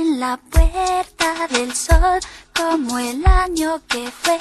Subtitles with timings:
[0.00, 2.20] en la puerta del sol
[2.54, 4.38] como el año que fue.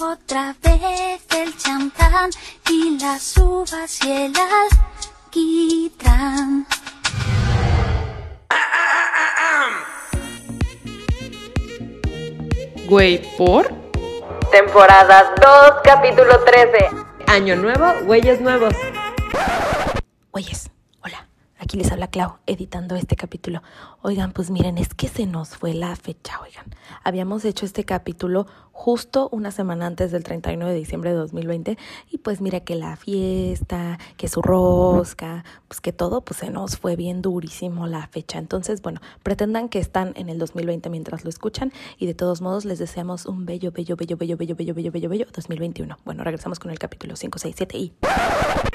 [0.00, 2.30] Otra vez el champán
[2.68, 4.32] y las uvas y el
[5.30, 6.66] alquitrán.
[12.88, 13.72] Güey, ¿por?
[14.50, 16.90] Temporada 2, capítulo 13.
[17.28, 18.74] Año nuevo, güeyes nuevos.
[20.32, 20.70] Oyes,
[21.02, 21.26] hola,
[21.58, 23.62] aquí les habla Clau, editando este capítulo.
[24.08, 26.66] Oigan, pues miren, es que se nos fue la fecha, oigan.
[27.02, 31.76] Habíamos hecho este capítulo justo una semana antes del 31 de diciembre de 2020
[32.10, 36.76] y pues mira que la fiesta, que su rosca, pues que todo, pues se nos
[36.76, 38.38] fue bien durísimo la fecha.
[38.38, 42.64] Entonces, bueno, pretendan que están en el 2020 mientras lo escuchan y de todos modos
[42.64, 45.98] les deseamos un bello, bello, bello, bello, bello, bello, bello, bello, bello 2021.
[46.04, 47.92] Bueno, regresamos con el capítulo 5, 6, 7 y...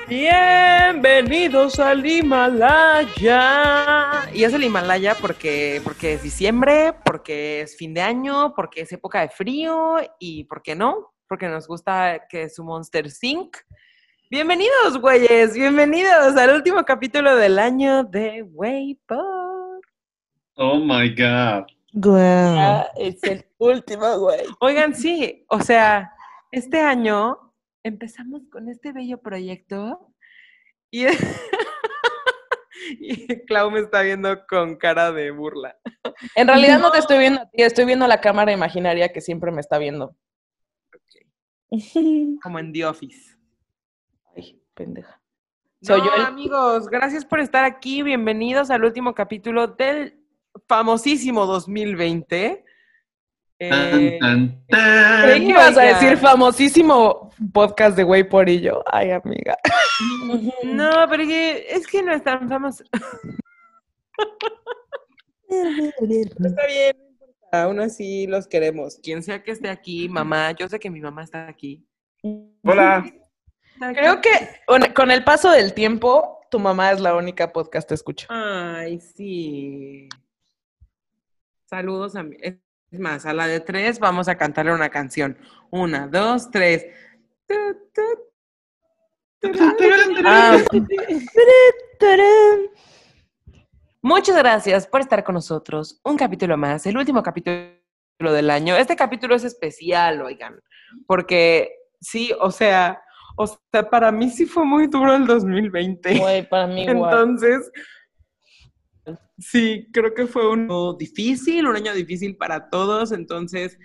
[0.09, 3.50] Bienvenidos al Himalaya.
[4.34, 8.91] Y es el Himalaya porque, porque es diciembre, porque es fin de año, porque es
[8.91, 11.13] época de frío y, ¿por qué no?
[11.28, 13.55] Porque nos gusta que su Monster Sync.
[14.31, 19.81] Bienvenidos, güeyes, bienvenidos al último capítulo del año de Waypod.
[20.55, 21.67] Oh my God.
[21.94, 24.41] Ya es el último, güey.
[24.59, 26.11] Oigan, sí, o sea,
[26.52, 30.13] este año empezamos con este bello proyecto
[30.89, 31.06] y,
[32.90, 35.78] y Clau me está viendo con cara de burla.
[36.36, 39.52] En realidad no te estoy viendo a ti, estoy viendo la cámara imaginaria que siempre
[39.52, 40.16] me está viendo.
[42.44, 43.38] Como en The Office.
[44.36, 45.22] Ay, pendeja.
[45.82, 48.04] Soy Soy yo, el- amigos, gracias por estar aquí.
[48.04, 50.20] Bienvenidos al último capítulo del
[50.68, 52.66] famosísimo 2020.
[53.64, 55.24] Eh, Tan, tan, tan.
[55.24, 58.84] Creí que ibas a decir famosísimo podcast de Güey por y yo.
[58.92, 59.56] Ay, amiga.
[60.63, 62.83] no, pero es que no es tan famoso.
[65.49, 66.97] Está bien,
[67.52, 68.97] aún así los queremos.
[69.02, 71.85] Quien sea que esté aquí, mamá, yo sé que mi mamá está aquí.
[72.63, 73.03] Hola.
[73.79, 74.29] Creo que
[74.94, 78.28] con, el paso del tiempo, tu mamá es la única podcast que escucho.
[78.29, 80.07] Ay, sí.
[81.66, 82.38] Saludos a mi.
[82.40, 82.59] Es
[83.00, 85.38] más, a la de tres vamos a cantarle una canción.
[85.72, 86.85] Una, dos, tres.
[87.47, 87.56] Tu,
[87.94, 88.31] tu, tururú.
[90.25, 90.57] Ah,
[94.03, 96.00] Muchas gracias por estar con nosotros.
[96.03, 97.72] Un capítulo más, el último capítulo
[98.19, 98.75] del año.
[98.75, 100.59] Este capítulo es especial, oigan,
[101.07, 103.02] porque sí, o sea,
[103.38, 106.19] o sea, para mí sí fue muy duro el 2020.
[106.19, 107.13] güey, para mí igual.
[107.13, 107.72] Entonces,
[109.40, 113.12] sí, creo que fue un año difícil, un año difícil para todos.
[113.12, 113.78] Entonces,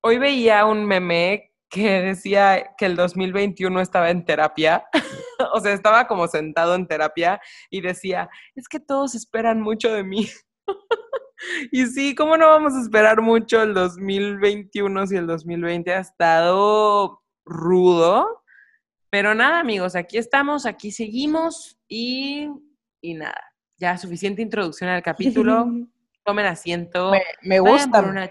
[0.00, 4.84] hoy veía un meme que decía que el 2021 estaba en terapia,
[5.52, 7.40] o sea, estaba como sentado en terapia
[7.70, 10.28] y decía, es que todos esperan mucho de mí.
[11.72, 17.22] y sí, ¿cómo no vamos a esperar mucho el 2021 si el 2020 ha estado
[17.44, 18.44] rudo?
[19.10, 22.48] Pero nada, amigos, aquí estamos, aquí seguimos y,
[23.00, 23.40] y nada,
[23.76, 25.66] ya suficiente introducción al capítulo.
[26.24, 27.10] Tomen asiento.
[27.10, 28.02] Me, me gusta.
[28.02, 28.30] por una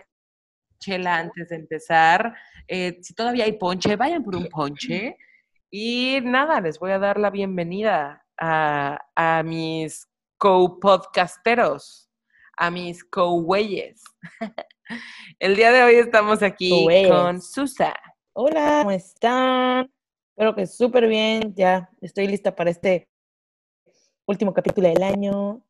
[0.77, 2.35] chela antes de empezar.
[2.67, 5.17] Eh, si todavía hay ponche, vayan por un ponche.
[5.69, 12.09] Y nada, les voy a dar la bienvenida a, a mis co-podcasteros,
[12.57, 14.03] a mis co-güeyes.
[15.39, 17.93] El día de hoy estamos aquí con Susa.
[18.33, 19.91] Hola, ¿cómo están?
[20.29, 21.53] Espero que súper bien.
[21.55, 23.09] Ya estoy lista para este
[24.25, 25.63] último capítulo del año.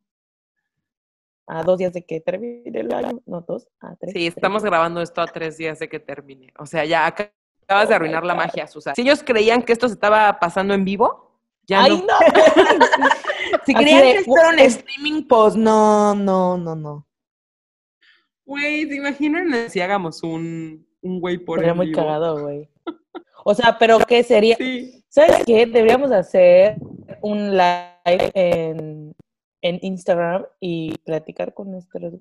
[1.48, 3.22] A dos días de que termine el año.
[3.26, 4.12] No, dos, a tres.
[4.14, 4.36] Sí, tres.
[4.36, 6.52] estamos grabando esto a tres días de que termine.
[6.60, 7.32] O sea, ya ac-
[7.64, 8.94] acabas de arruinar la magia, Susa.
[8.96, 12.06] Si ellos creían que esto se estaba pasando en vivo, ya ¡Ay, no.
[12.06, 12.14] no!
[13.66, 17.08] si creían de, que esto era un streaming, pues no, no, no, no.
[18.46, 22.02] Güey, ¿se imaginan si hagamos un, un güey por Sería en muy vivo?
[22.02, 22.70] cagado, güey.
[23.46, 24.56] O sea, pero ¿qué sería?
[24.58, 25.04] Sí.
[25.10, 25.66] ¿Sabes qué?
[25.66, 26.76] Deberíamos hacer
[27.22, 29.16] un live en,
[29.62, 32.14] en Instagram y platicar con nuestros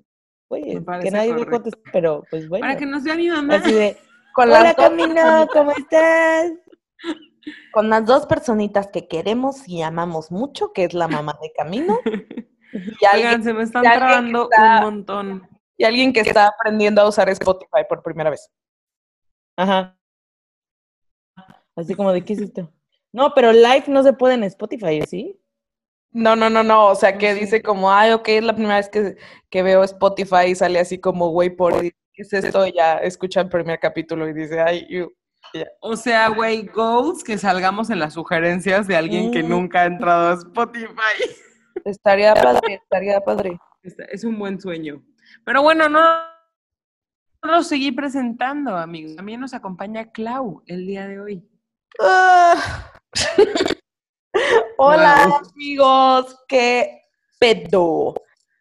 [0.49, 0.83] güeyes.
[1.01, 1.51] Que nadie me correcto.
[1.51, 2.63] conteste, pero pues bueno.
[2.65, 3.55] Para que nos vea mi mamá.
[3.55, 3.97] Así de,
[4.33, 6.51] Con hola Camino, ¿cómo estás?
[7.71, 11.97] con las dos personitas que queremos y amamos mucho, que es la mamá de Camino
[12.05, 15.49] y Oigan, alguien, se me están trabando está- un montón.
[15.77, 18.51] Y alguien que está aprendiendo a usar Spotify por primera vez.
[19.55, 19.97] Ajá.
[21.75, 22.71] Así como de, ¿qué es esto?
[23.13, 25.39] No, pero live no se puede en Spotify, ¿sí?
[26.11, 26.87] No, no, no, no.
[26.87, 29.17] O sea, que dice como, ay, ok, es la primera vez que,
[29.49, 32.65] que veo Spotify y sale así como, güey, por ¿qué es esto?
[32.65, 35.11] Y ya escucha el primer capítulo y dice, ay, you.
[35.79, 39.49] O sea, güey, goals que salgamos en las sugerencias de alguien que Mm.
[39.49, 40.91] nunca ha entrado a Spotify.
[41.85, 43.57] Estaría padre, estaría padre.
[44.11, 45.01] Es un buen sueño.
[45.45, 49.15] Pero bueno, no, no lo seguí presentando, amigos.
[49.15, 51.49] También nos acompaña Clau el día de hoy.
[52.01, 52.91] Ah.
[54.77, 55.51] Hola, Wow.
[55.53, 57.01] amigos, qué
[57.39, 58.13] pedo.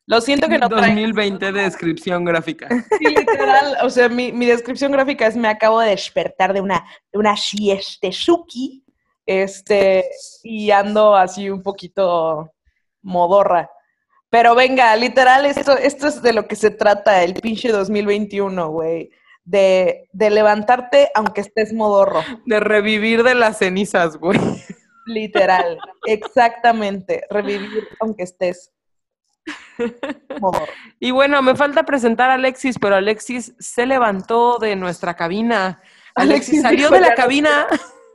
[0.06, 2.68] Lo siento que no traigo 2020 de descripción gráfica.
[2.98, 6.86] Sí, literal, o sea, mi, mi descripción gráfica es me acabo de despertar de una,
[7.12, 8.84] de una siestezuki,
[9.26, 10.04] este,
[10.44, 12.52] y ando así un poquito
[13.02, 13.68] modorra.
[14.30, 19.10] Pero venga, literal, esto, esto es de lo que se trata el pinche 2021, güey.
[19.44, 22.22] De, de levantarte aunque estés modorro.
[22.46, 24.38] De revivir de las cenizas, güey.
[25.06, 27.24] Literal, exactamente.
[27.30, 28.72] Revivir aunque estés.
[31.00, 35.80] Y bueno, me falta presentar a Alexis, pero Alexis se levantó de nuestra cabina.
[36.14, 37.66] Alexis Alexis salió de la "Ya no cabina,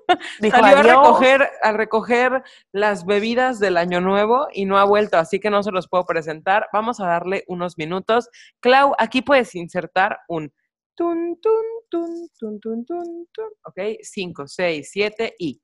[0.39, 5.17] Dijo, salió a recoger, a recoger las bebidas del año nuevo y no ha vuelto,
[5.17, 6.67] así que no se los puedo presentar.
[6.73, 8.29] Vamos a darle unos minutos.
[8.59, 10.53] Clau, aquí puedes insertar un
[10.95, 11.53] tun, tun,
[11.89, 13.49] tun, tun, tun, tun, tun.
[13.65, 15.61] Ok, 5, 6, 7 y.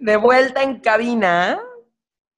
[0.00, 1.60] de vuelta en cabina,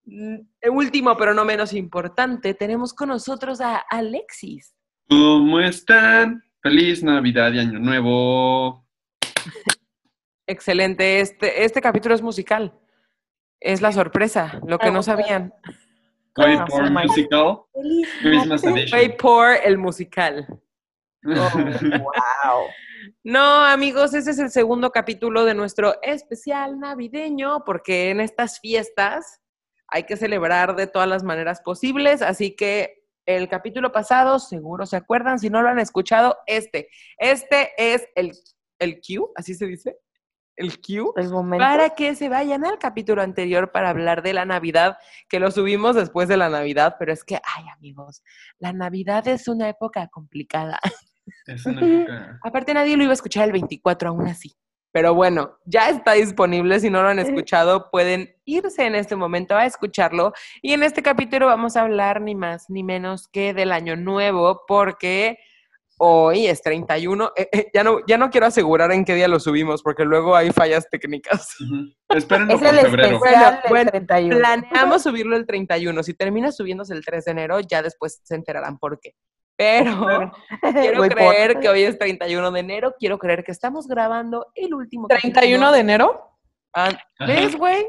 [0.04, 4.74] mm, el último pero no menos importante, tenemos con nosotros a Alexis.
[5.08, 6.42] ¿Cómo están?
[6.62, 8.86] Feliz Navidad y Año Nuevo.
[10.46, 12.78] Excelente, este, este capítulo es musical.
[13.60, 15.52] Es la sorpresa, lo que no sabían.
[16.34, 17.62] For oh Musical.
[18.22, 19.16] Christmas Way Edition.
[19.18, 20.46] por el musical.
[21.22, 22.66] wow.
[23.22, 29.42] No, amigos, ese es el segundo capítulo de nuestro especial navideño, porque en estas fiestas
[29.88, 34.96] hay que celebrar de todas las maneras posibles, así que el capítulo pasado, seguro se
[34.96, 36.88] acuerdan, si no lo han escuchado, este,
[37.18, 38.32] este es el,
[38.78, 39.98] el cue, así se dice,
[40.56, 41.62] el cue, El momento.
[41.62, 44.96] para que se vayan al capítulo anterior para hablar de la Navidad,
[45.28, 48.22] que lo subimos después de la Navidad, pero es que, ay amigos,
[48.58, 50.80] la Navidad es una época complicada.
[51.46, 54.52] Es una Aparte nadie lo iba a escuchar el 24 aún así.
[54.92, 56.80] Pero bueno, ya está disponible.
[56.80, 60.32] Si no lo han escuchado, pueden irse en este momento a escucharlo.
[60.62, 64.62] Y en este capítulo vamos a hablar ni más ni menos que del año nuevo,
[64.66, 65.38] porque
[65.98, 67.30] hoy es 31.
[67.36, 70.34] Eh, eh, ya, no, ya no quiero asegurar en qué día lo subimos, porque luego
[70.34, 71.54] hay fallas técnicas.
[71.60, 71.94] Ujú.
[72.08, 73.16] Espérenlo Es por el febrero.
[73.16, 74.36] especial del Bueno, 31.
[74.38, 76.02] Planeamos subirlo el 31.
[76.02, 79.14] Si termina subiéndose el 3 de enero, ya después se enterarán por qué.
[79.60, 80.32] Pero
[80.72, 82.94] quiero Voy por- creer que hoy es 31 de enero.
[82.98, 85.06] Quiero creer que estamos grabando el último.
[85.06, 86.38] 31 de enero.
[86.72, 86.88] Ah,
[87.26, 87.86] ¿Ves, güey?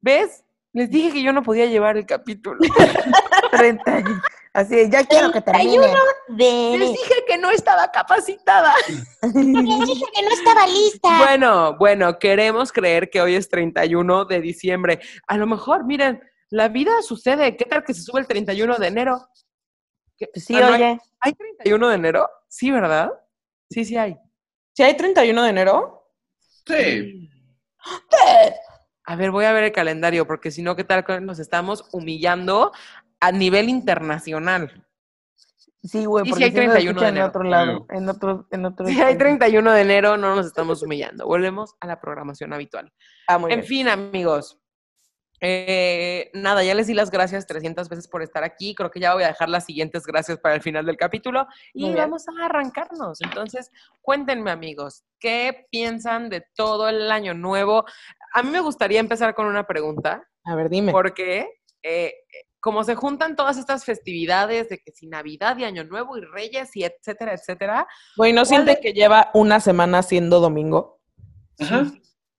[0.00, 0.44] ¿Ves?
[0.72, 2.60] Les dije que yo no podía llevar el capítulo.
[3.50, 4.22] 31.
[4.52, 5.92] Así, ya quiero que termine.
[6.28, 8.72] Les dije que no estaba capacitada.
[9.22, 11.18] dije que no estaba lista.
[11.18, 15.00] Bueno, bueno, queremos creer que hoy es 31 de diciembre.
[15.26, 17.56] A lo mejor, miren, la vida sucede.
[17.56, 19.26] ¿Qué tal que se sube el 31 de enero?
[20.20, 21.00] ¿Qué- Sí, Ah, no hay- oye.
[21.20, 22.30] ¿Hay 31 de enero?
[22.46, 23.10] Sí, ¿verdad?
[23.70, 24.16] Sí, sí hay.
[24.74, 26.06] ¿Sí hay 31 de enero?
[26.66, 27.28] Sí.
[29.04, 32.70] A ver, voy a ver el calendario, porque si no, ¿qué tal nos estamos humillando
[33.18, 34.86] a nivel internacional?
[35.82, 37.28] Sí, güey, sí porque hay sí nos 31 de escuchan en enero.
[37.28, 38.86] otro lado, en otro, en otro.
[38.86, 41.26] Si hay 31 de enero, no nos estamos humillando.
[41.26, 42.92] Volvemos a la programación habitual.
[43.26, 43.68] Ah, muy En bien.
[43.68, 44.59] fin, amigos.
[45.40, 48.74] Eh, nada, ya les di las gracias 300 veces por estar aquí.
[48.74, 51.46] Creo que ya voy a dejar las siguientes gracias para el final del capítulo.
[51.74, 53.20] Y vamos a arrancarnos.
[53.22, 53.70] Entonces,
[54.02, 57.84] cuéntenme, amigos, ¿qué piensan de todo el año nuevo?
[58.34, 60.22] A mí me gustaría empezar con una pregunta.
[60.44, 60.92] A ver, dime.
[60.92, 61.48] Porque
[61.82, 62.14] eh,
[62.60, 66.76] como se juntan todas estas festividades de que si Navidad y Año Nuevo y Reyes
[66.76, 71.00] y etcétera, etcétera, Güey, ¿no ¿cuál sienten de- que lleva una semana siendo domingo?
[71.58, 71.86] Ajá.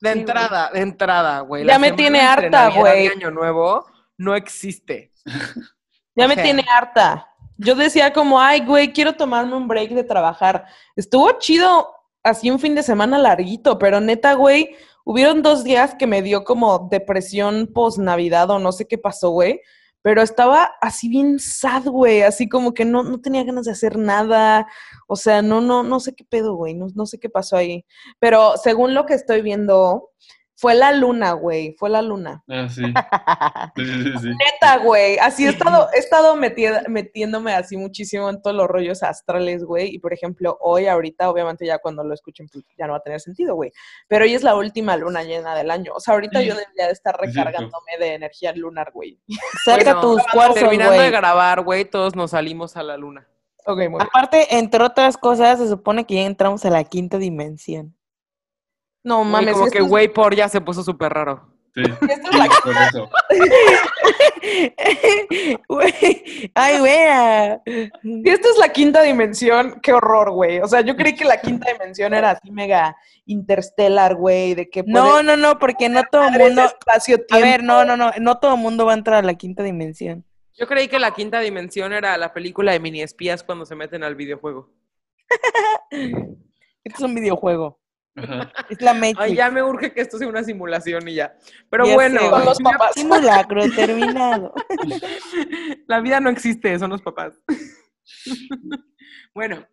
[0.02, 1.64] De Sí, entrada, de entrada, güey.
[1.66, 3.08] Ya la me tiene harta, güey.
[3.08, 3.86] Año Nuevo
[4.18, 5.12] no existe.
[6.14, 7.30] Ya O me tiene harta.
[7.58, 10.66] Yo decía como, ay, güey, quiero tomarme un break de trabajar.
[10.98, 11.88] Estuvo chido
[12.22, 16.44] así un fin de semana larguito, pero neta, güey, hubieron dos días que me dio
[16.44, 19.62] como depresión post-Navidad o no sé qué pasó, güey.
[20.02, 23.98] Pero estaba así bien sad, güey, así como que no, no tenía ganas de hacer
[23.98, 24.68] nada.
[25.08, 27.86] O sea, no, no, no sé qué pedo, güey, no, no sé qué pasó ahí.
[28.20, 30.10] Pero según lo que estoy viendo,
[30.62, 31.76] Fue la luna, güey.
[31.80, 32.44] Fue la luna.
[32.48, 32.84] Ah, sí.
[33.76, 34.28] Sí, sí, sí.
[34.28, 35.18] Neta, güey.
[35.18, 39.96] Así he estado, he estado metida- metiéndome así muchísimo en todos los rollos astrales, güey.
[39.96, 43.02] Y por ejemplo, hoy, ahorita, obviamente ya cuando lo escuchen, pues ya no va a
[43.02, 43.72] tener sentido, güey.
[44.08, 45.94] Pero hoy es la última luna llena del año.
[45.96, 49.18] O sea, ahorita yo debería de estar recargándome de energía lunar, güey.
[49.66, 53.28] Saca Bueno, tus cuarzos, Terminando de grabar, güey, todos nos salimos a la luna.
[53.66, 54.02] Ok, muy bien.
[54.02, 57.96] Aparte, entre otras cosas, se supone que ya entramos a la quinta dimensión.
[59.04, 61.48] No mames, como que es- güey por ya se puso súper raro.
[61.74, 63.10] Sí, esto es sí, la- por eso.
[66.56, 67.92] Ay, güey.
[68.24, 70.60] Si esta es la quinta dimensión, qué horror, güey.
[70.60, 74.84] O sea, yo creí que la quinta dimensión era así mega interstellar, güey, de que
[74.86, 76.64] No, no, no, porque no todo el mundo.
[76.66, 79.36] espacio A ver, no, no, no, no todo el mundo va a entrar a la
[79.36, 80.26] quinta dimensión.
[80.54, 84.04] Yo creí que la quinta dimensión era la película de mini espías cuando se meten
[84.04, 84.70] al videojuego.
[86.84, 87.80] Esto es un videojuego.
[88.16, 88.52] Ajá.
[88.70, 89.20] Es la Matrix.
[89.20, 91.36] Ay, ya me urge que esto sea una simulación y ya.
[91.70, 92.92] Pero Ya bueno, sé, los papás.
[92.96, 94.54] Simulacro terminado.
[95.88, 97.42] la vida no existe, son los papás.
[99.34, 99.66] bueno,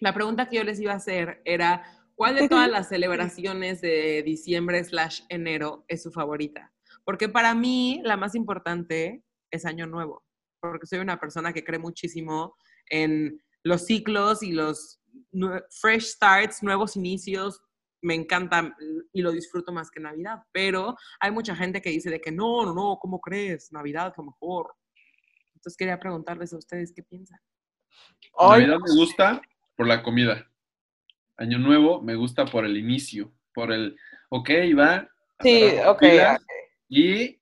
[0.00, 1.82] la pregunta que yo les iba a hacer era,
[2.14, 6.72] ¿cuál de todas las celebraciones de diciembre slash enero es su favorita?
[7.04, 10.24] Porque para mí la más importante es Año Nuevo,
[10.60, 12.56] porque soy una persona que cree muchísimo
[12.90, 15.00] en los ciclos y los
[15.80, 17.60] fresh starts, nuevos inicios.
[18.02, 18.76] Me encanta
[19.12, 22.64] y lo disfruto más que Navidad, pero hay mucha gente que dice de que no,
[22.64, 23.72] no, no, ¿cómo crees?
[23.72, 24.74] Navidad es lo mejor.
[25.54, 27.40] Entonces quería preguntarles a ustedes qué piensan.
[28.38, 29.42] Ay, Navidad me gusta
[29.76, 30.46] por la comida.
[31.36, 33.96] Año Nuevo me gusta por el inicio, por el,
[34.28, 35.08] ok, va.
[35.40, 36.02] Sí, ok.
[36.88, 37.40] Y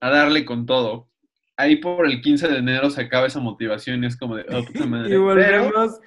[0.00, 1.08] a darle con todo.
[1.56, 4.64] Ahí por el 15 de enero se acaba esa motivación y es como de, oh,
[4.66, 5.08] puta madre.
[5.08, 6.00] Y Pero volvemos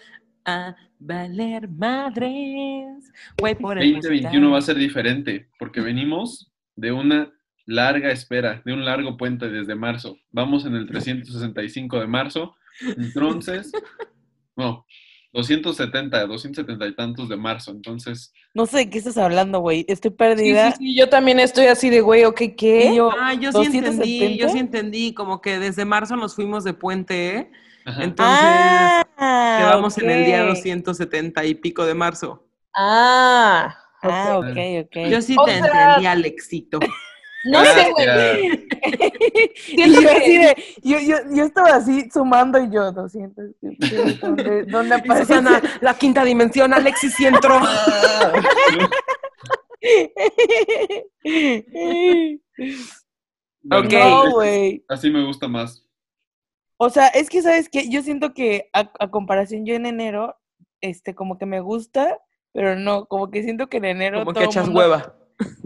[0.46, 3.12] a valer madres.
[3.40, 7.32] Güey, por el 2021 va a ser diferente porque venimos de una
[7.66, 10.18] larga espera, de un largo puente desde marzo.
[10.32, 12.56] Vamos en el 365 de marzo.
[12.98, 13.72] Entonces,
[14.56, 14.86] no,
[15.34, 17.72] 270, 270 y tantos de marzo.
[17.72, 19.84] Entonces, No sé de qué estás hablando, güey.
[19.88, 20.72] Estoy Sí, perdida.
[20.72, 22.94] sí, sí, yo también estoy así de, güey, ok, ¿qué?
[22.96, 24.50] Yo, Ah, yo sí entendí, yo 270?
[24.50, 27.52] sí entendí, como que desde marzo nos fuimos de puente,
[27.86, 28.04] ajá.
[28.04, 28.38] entonces
[29.18, 30.50] ah, quedamos en el día ok.
[30.50, 32.48] 270 y pico de marzo.
[32.76, 34.46] Ah, Ah, ok.
[34.50, 35.10] ok, ok.
[35.10, 36.80] Yo sí O te sea- entendí, Alexito.
[37.48, 38.50] No sé, güey.
[39.78, 43.46] Yo que- yo, yo, yo estaba así sumando y yo 200.
[44.20, 45.28] ¿Dónde, dónde aparece?
[45.28, 47.60] Susana, la quinta dimensión, Alexis sí entró.
[53.72, 53.94] Ok.
[53.94, 54.40] No.
[54.90, 55.85] Así me gusta más.
[56.78, 57.90] O sea, es que, ¿sabes qué?
[57.90, 60.36] Yo siento que a, a comparación yo en enero,
[60.82, 62.20] este, como que me gusta,
[62.52, 65.16] pero no, como que siento que en enero Como todo que echas mundo- hueva.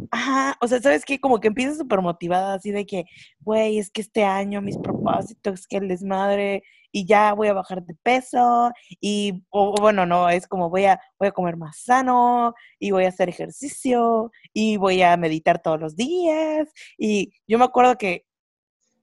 [0.10, 1.20] Ajá, o sea, ¿sabes qué?
[1.20, 3.06] Como que empieza súper motivada, así de que,
[3.40, 7.84] güey, es que este año mis propósitos, que el desmadre, y ya voy a bajar
[7.84, 12.56] de peso, y, o bueno, no, es como voy a, voy a comer más sano,
[12.80, 17.66] y voy a hacer ejercicio, y voy a meditar todos los días, y yo me
[17.66, 18.26] acuerdo que,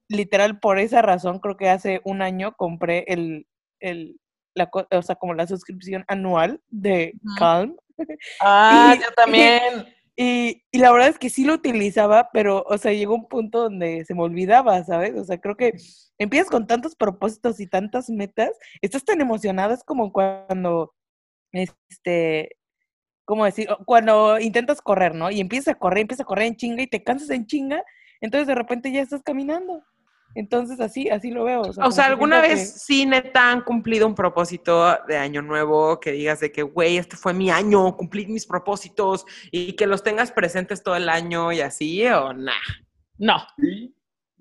[0.09, 3.47] literal, por esa razón, creo que hace un año compré el,
[3.81, 4.19] el,
[4.55, 7.15] la, o sea, como la suscripción anual de.
[7.39, 7.77] Calm,
[8.41, 9.87] Ah, Y- yo también.
[10.17, 13.63] y, y la verdad es que sí lo utilizaba, pero, o sea, llegó un punto
[13.65, 15.15] donde se me olvidaba, ¿sabes?
[15.19, 15.73] O sea, creo que
[16.19, 18.51] empiezas con tantos propósitos y tantas metas,
[18.83, 20.95] estás tan emocionada, es como cuando,
[21.53, 22.57] este,
[23.25, 23.69] ¿cómo decir?
[23.87, 25.31] Cuando intentas correr, ¿no?
[25.31, 27.83] Y empiezas a correr, empiezas a correr en chinga y te cansas en chinga,
[28.21, 29.83] entonces de repente ya estás caminando.
[30.37, 31.63] Entonces así, así lo veo.
[31.63, 36.13] O sea, que ¿alguna vez sí, neta, han cumplido un propósito de año nuevo que
[36.13, 40.31] digas de que, güey, este fue mi año, cumplí mis propósitos y que los tengas
[40.31, 42.53] presentes todo el año y así o nah?
[43.17, 43.39] No.
[43.59, 43.95] Sí,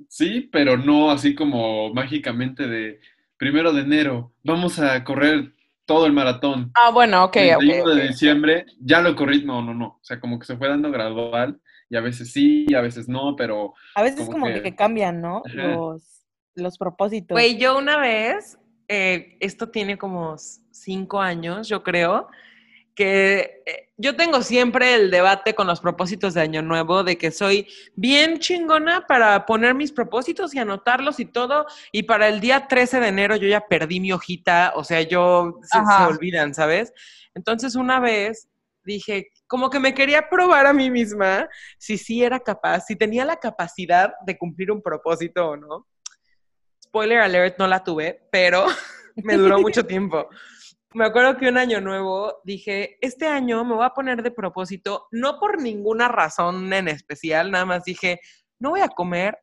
[0.09, 2.99] sí, pero no así como mágicamente de
[3.37, 5.53] primero de enero, vamos a correr
[5.85, 6.73] todo el maratón.
[6.75, 7.59] Ah, bueno, ok, ok.
[7.59, 9.85] 31 de diciembre, ya lo corrí, no, no, no.
[9.85, 11.57] O sea, como que se fue dando gradual
[11.89, 15.21] y a veces sí, a veces no, pero A veces como como que, que- cambian,
[15.21, 15.43] ¿no?
[15.53, 16.25] Los,
[16.55, 17.35] los propósitos.
[17.35, 20.35] Güey, yo una vez, eh, esto tiene como
[20.71, 22.27] cinco años, yo creo,
[22.95, 27.29] que eh, yo tengo siempre el debate con los propósitos de Año Nuevo, de que
[27.29, 32.67] soy bien chingona para poner mis propósitos y anotarlos y todo, y para el día
[32.67, 36.93] 13 de enero yo ya perdí mi hojita, o sea, yo se, olvidan, ¿sabes?
[37.35, 38.47] Entonces una vez
[38.85, 41.47] dije, como que me quería probar a mí misma
[41.77, 45.87] si sí era capaz, si tenía la capacidad de cumplir un propósito o no.
[46.83, 48.65] Spoiler alert, no la tuve, pero
[49.15, 50.29] me duró mucho tiempo.
[50.93, 55.07] me acuerdo que un año nuevo dije, este año me voy a poner de propósito,
[55.11, 58.19] no por ninguna razón en especial, nada más dije,
[58.59, 59.37] no voy a comer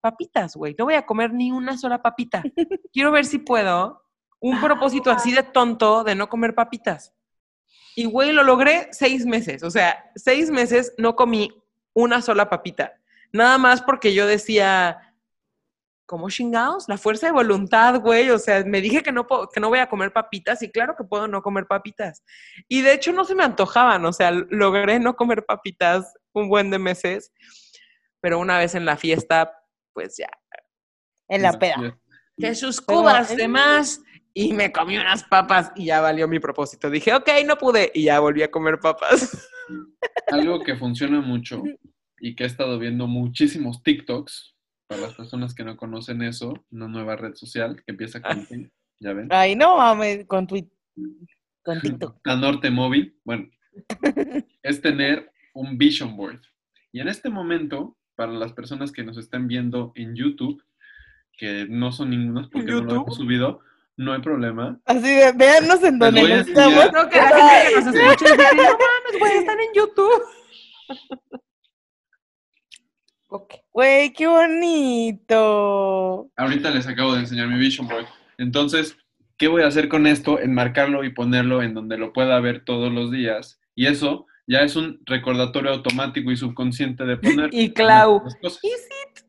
[0.00, 2.42] papitas, güey, no voy a comer ni una sola papita.
[2.92, 4.02] Quiero ver si puedo
[4.38, 7.14] un propósito así de tonto de no comer papitas.
[7.96, 9.62] Y, güey, lo logré seis meses.
[9.62, 11.50] O sea, seis meses no comí
[11.94, 12.92] una sola papita.
[13.32, 15.14] Nada más porque yo decía,
[16.06, 16.88] ¿cómo chingados?
[16.88, 18.30] La fuerza de voluntad, güey.
[18.30, 20.94] O sea, me dije que no, puedo- que no voy a comer papitas y claro
[20.96, 22.22] que puedo no comer papitas.
[22.68, 24.04] Y de hecho no se me antojaban.
[24.04, 27.32] O sea, logré no comer papitas un buen de meses.
[28.20, 29.52] Pero una vez en la fiesta,
[29.92, 30.28] pues ya,
[31.28, 31.98] En la peda.
[32.38, 34.00] que sus cubas de más
[34.34, 36.90] y me comí unas papas y ya valió mi propósito.
[36.90, 39.48] Dije, ok, no pude y ya volví a comer papas.
[40.26, 41.62] Algo que funciona mucho
[42.18, 44.54] y que he estado viendo muchísimos TikToks,
[44.86, 48.70] para las personas que no conocen eso, una nueva red social que empieza con T,
[49.00, 50.56] ya ven, Ay, no mames, con tu
[51.62, 52.20] con TikTok.
[52.24, 53.48] la Norte Móvil, bueno,
[54.62, 56.40] es tener un vision board.
[56.92, 60.62] Y en este momento, para las personas que nos estén viendo en YouTube,
[61.36, 63.60] que no son ningunas porque no lo hemos subido,
[63.96, 64.78] no hay problema.
[64.86, 66.92] Así de, véannos en donde nos estamos.
[66.92, 70.22] No, que la gente que nos escucha dice, no mames, güey, están en YouTube.
[73.72, 76.30] Güey, qué bonito.
[76.36, 78.06] Ahorita les acabo de enseñar mi vision board.
[78.38, 78.96] Entonces,
[79.36, 80.38] ¿qué voy a hacer con esto?
[80.38, 83.60] Enmarcarlo y ponerlo en donde lo pueda ver todos los días.
[83.74, 87.50] Y eso ya es un recordatorio automático y subconsciente de poner.
[87.52, 88.60] Y Clau, las cosas.
[88.62, 89.24] ¿is it?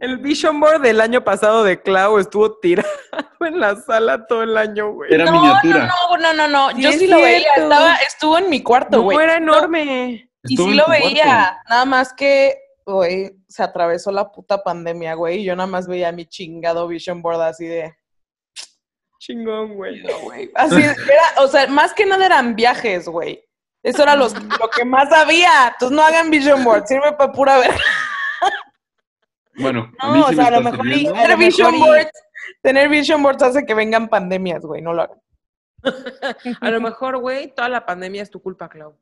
[0.00, 2.88] El vision board del año pasado de Clau estuvo tirado
[3.40, 5.12] en la sala todo el año, güey.
[5.14, 5.86] Era No, miniatura.
[6.10, 6.70] No, no, no, no.
[6.76, 7.48] Sí Yo es sí lo veía.
[7.56, 9.18] Estaba, estuvo en mi cuarto, No, güey.
[9.18, 10.30] era No, enorme.
[10.44, 11.04] y sí lo cuarto.
[11.04, 11.60] veía.
[11.68, 15.38] Nada más que, güey, se atravesó la puta pandemia, güey.
[15.40, 17.94] Y yo nada más veía mi chingado vision board así de.
[19.20, 20.02] Chingón, güey.
[20.02, 20.50] No, güey.
[20.54, 23.44] Así era, o sea, más que nada eran viajes, güey.
[23.82, 25.68] Eso era los, lo que más había.
[25.72, 27.70] Entonces no hagan vision board, sirve para pura ver.
[29.58, 32.10] Bueno, a No, mí o sea, a lo mejor y- Tener vision y- boards,
[32.62, 34.80] tener vision boards hace que vengan pandemias, güey.
[34.82, 35.18] No lo hagan.
[36.60, 38.94] A lo mejor, güey, toda la pandemia es tu culpa, Clau.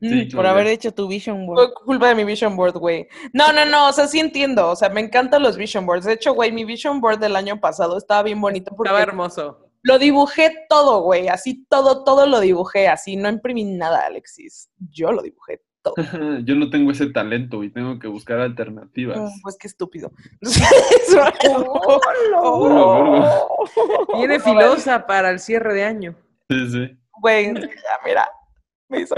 [0.00, 1.58] Sí, Mm, por haber hecho tu vision board.
[1.74, 3.06] Fue culpa de mi vision board, güey.
[3.34, 4.70] No, no, no, o sea, sí entiendo.
[4.70, 6.06] O sea, me encantan los vision boards.
[6.06, 9.68] De hecho, güey, mi vision board del año pasado estaba bien bonito porque Estaba hermoso.
[9.82, 11.28] lo dibujé todo, güey.
[11.28, 12.88] Así todo, todo lo dibujé.
[12.88, 14.70] Así no imprimí nada, Alexis.
[14.90, 15.69] Yo lo dibujé todo.
[16.44, 19.18] Yo no tengo ese talento y tengo que buscar alternativas.
[19.42, 20.12] Pues qué estúpido.
[22.42, 23.66] Oh,
[24.16, 26.16] Viene filosa para el cierre de año.
[26.48, 26.98] Sí, sí.
[27.20, 28.28] Güey, ya, mira.
[28.88, 29.14] Me hizo.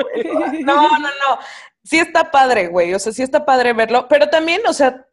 [0.65, 1.39] No, no, no.
[1.85, 2.95] Sí está padre, güey.
[2.95, 4.07] O sea, sí está padre verlo.
[4.09, 5.07] Pero también, o sea,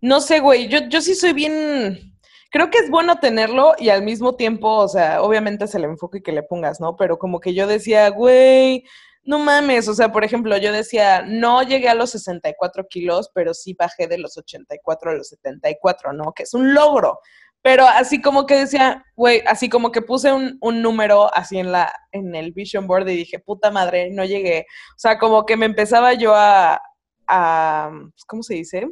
[0.00, 0.68] no sé, güey.
[0.68, 2.14] Yo, yo sí soy bien.
[2.50, 6.22] Creo que es bueno tenerlo y al mismo tiempo, o sea, obviamente es el enfoque
[6.22, 6.96] que le pongas, ¿no?
[6.96, 8.84] Pero como que yo decía, güey,
[9.22, 9.88] no mames.
[9.88, 14.06] O sea, por ejemplo, yo decía, no llegué a los 64 kilos, pero sí bajé
[14.06, 16.32] de los 84 a los 74, ¿no?
[16.32, 17.20] Que es un logro.
[17.62, 21.70] Pero así como que decía, güey, así como que puse un, un número así en
[21.72, 24.66] la, en el vision board y dije, puta madre, no llegué.
[24.96, 26.80] O sea, como que me empezaba yo a,
[27.26, 27.90] a
[28.26, 28.88] ¿cómo se dice?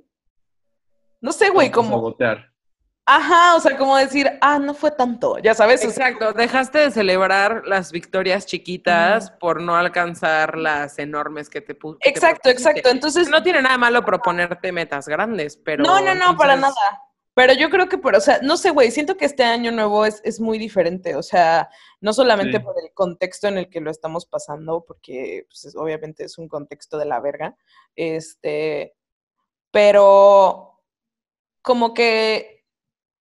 [1.21, 2.53] No sé, güey, como, Sabotear.
[3.11, 5.85] Ajá, o sea, como decir, ah, no fue tanto, ya sabes.
[5.85, 11.63] O sea, Exacto, dejaste de celebrar las victorias chiquitas por no alcanzar las enormes que
[11.63, 12.91] te pu- que te exacto, exacto.
[12.91, 15.83] Entonces, No tiene nada malo proponerte metas grandes, pero...
[15.85, 16.75] no, no, no, para nada.
[17.35, 20.05] Pero yo creo que, por, o sea, no sé, güey, siento que este año nuevo
[20.05, 22.63] es, es muy diferente, o sea, no solamente Sí.
[22.65, 26.49] por el contexto en el que lo estamos pasando, porque pues, es- obviamente es un
[26.49, 27.57] contexto de la verga,
[27.95, 28.97] este,
[29.71, 30.81] pero
[31.63, 32.58] como que,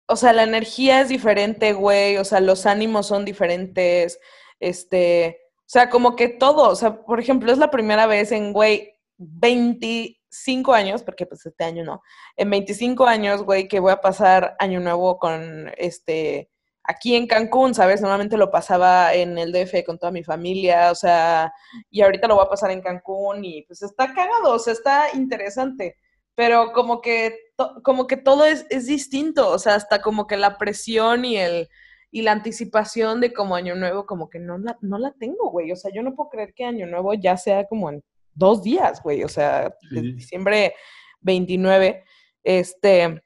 [0.08, 4.20] o sea, la energía es diferente, güey, o sea, los ánimos son diferentes,
[4.60, 8.54] este, o sea, como que todo, o sea, por ejemplo, es la primera vez en,
[8.54, 12.02] güey, 25 años, porque pues este año no,
[12.38, 16.50] en 25 años, güey, que voy a pasar año nuevo con, este,
[16.88, 18.02] aquí en Cancún, ¿sabes?
[18.02, 21.54] Normalmente lo pasaba en el DF con toda mi familia, o sea,
[21.90, 25.08] y ahorita lo voy a pasar en Cancún y pues está cagado, o sea, está
[25.14, 25.98] interesante,
[26.34, 27.38] pero como que,
[27.84, 31.70] como que todo es, es distinto, o sea, hasta como que la presión y el
[32.10, 35.72] y la anticipación de como año nuevo, como que no la, no la tengo, güey,
[35.72, 38.02] o sea, yo no puedo creer que año nuevo ya sea como en
[38.34, 40.14] dos días, güey, o sea, Sí.
[40.14, 40.74] diciembre
[41.20, 42.06] 29,
[42.44, 43.22] este,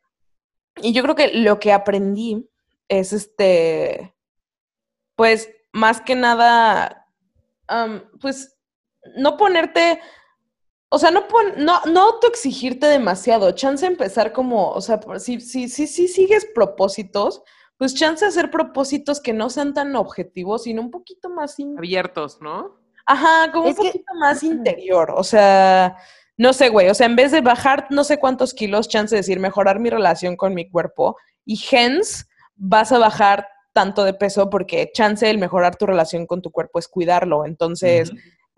[0.81, 2.49] y yo creo que lo que aprendí
[2.87, 4.15] es este,
[5.15, 7.07] pues más que nada,
[8.19, 8.57] pues
[9.15, 9.99] no ponerte,
[10.93, 15.69] o sea, no, pon, no, no autoexigirte demasiado, chance empezar como, o sea, si, si,
[15.69, 17.41] si, si sigues propósitos,
[17.77, 22.39] pues chance hacer propósitos que no sean tan objetivos, sino un poquito más in- Abiertos,
[22.41, 22.77] ¿no?
[23.05, 25.13] Ajá, como Es un que- poquito más interior.
[25.15, 25.95] O sea,
[26.37, 26.89] no sé, güey.
[26.89, 29.89] O sea, en vez de bajar no sé cuántos kilos, chance de decir mejorar mi
[29.89, 31.15] relación con mi cuerpo.
[31.45, 32.25] Y hence
[32.55, 36.77] vas a bajar tanto de peso porque chance el mejorar tu relación con tu cuerpo
[36.79, 37.45] es cuidarlo.
[37.45, 38.11] Entonces.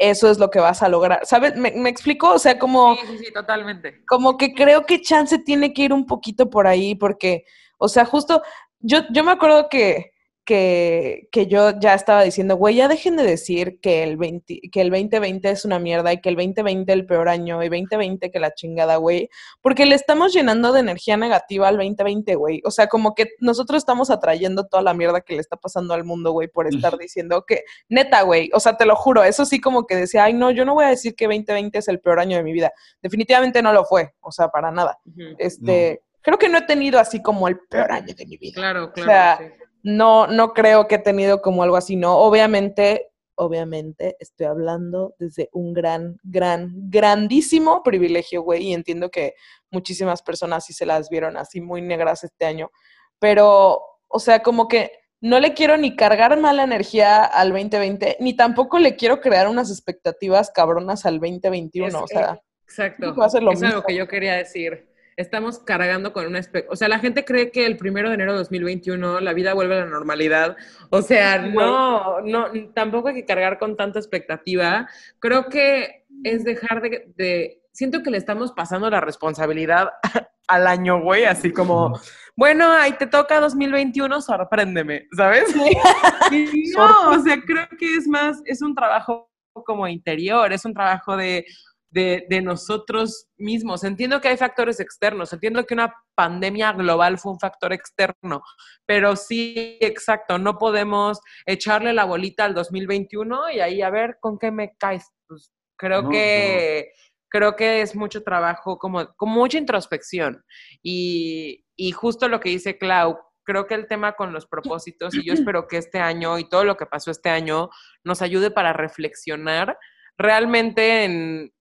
[0.10, 1.22] Eso es lo que vas a lograr.
[1.26, 1.56] ¿Sabes?
[1.56, 2.30] ¿Me, me explico?
[2.32, 4.04] O sea, como Sí, sí, sí, totalmente.
[4.08, 7.46] como que creo que Chance tiene que ir un poquito por ahí, porque,
[7.78, 8.42] o sea, justo,
[8.80, 10.12] yo, yo me acuerdo que,
[10.45, 14.82] que, que yo ya estaba diciendo, güey, ya dejen de decir que el, 20, que
[14.82, 18.29] el 2020 es una mierda y que el 2020 es el peor año y 2020
[18.29, 19.29] que la chingada, güey,
[19.62, 22.62] porque le estamos llenando de energía negativa al 2020, güey.
[22.65, 26.03] O sea, como que nosotros estamos atrayendo toda la mierda que le está pasando al
[26.03, 29.62] mundo, güey, por estar diciendo que, neta, güey, o sea, te lo juro, eso sí
[29.62, 32.19] como que decía, ay, no, yo no voy a decir que 2020 es el peor
[32.19, 32.71] año de mi vida.
[33.01, 34.99] Definitivamente no lo fue, o sea, para nada.
[35.38, 38.53] Este, creo que no he tenido así como el peor año de mi vida.
[38.56, 39.10] Claro, claro.
[39.10, 39.62] sea, sí.
[39.84, 42.17] No, no creo que he tenido como algo así, no.
[42.17, 49.34] Obviamente, obviamente estoy hablando desde un gran, gran, grandísimo privilegio, güey, y entiendo que
[49.72, 52.72] muchísimas personas sí se las vieron así muy negras este año,
[53.19, 58.36] pero, o sea, como que no le quiero ni cargar mala energía al 2020, ni
[58.36, 62.98] tampoco le quiero crear unas expectativas cabronas al 2021, Es- o sea, Exacto.
[63.00, 63.88] creo que va a ser lo es algo mismo.
[63.88, 64.92] que yo quería decir.
[65.17, 66.41] Estamos cargando con una...
[66.69, 69.76] O sea, la gente cree que el primero de enero de 2021 la vida vuelve
[69.76, 70.56] a la normalidad.
[70.89, 74.88] O sea, no, no, tampoco hay que cargar con tanta expectativa.
[75.19, 77.12] Creo que es dejar de...
[77.15, 79.89] de- siento que le estamos pasando la responsabilidad
[80.47, 81.99] al año, güey, así como,
[82.36, 85.54] bueno, ahí te toca 2021, sorpréndeme, ¿sabes?
[86.78, 89.30] No, o sea, creo que es más, es un trabajo
[89.65, 91.45] como interior, es un trabajo de,
[91.93, 93.84] de, de nosotros mismos.
[93.84, 98.41] Entiendo que hay factores externos, entiendo que una pandemia global fue un factor externo,
[98.86, 104.39] pero sí, exacto, no podemos echarle la bolita al 2021 y ahí a ver con
[104.39, 105.12] qué me caes.
[105.27, 106.91] Pues creo No, que...
[107.36, 110.45] Creo que es mucho trabajo, como, como mucha introspección.
[110.84, 115.25] Y, y justo lo que dice Clau, creo que el tema con los propósitos, y
[115.25, 117.71] yo espero que este año y todo lo que pasó este año
[118.03, 119.79] nos ayude para reflexionar
[120.15, 121.51] realmente en,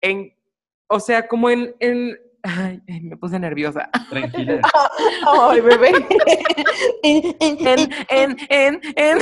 [0.00, 0.32] en
[0.88, 3.90] o sea, como en, en ay, ay, me puse nerviosa.
[4.08, 4.60] Tranquila.
[5.26, 5.92] ay, bebé.
[7.02, 7.36] En,
[8.08, 9.18] en, en, en.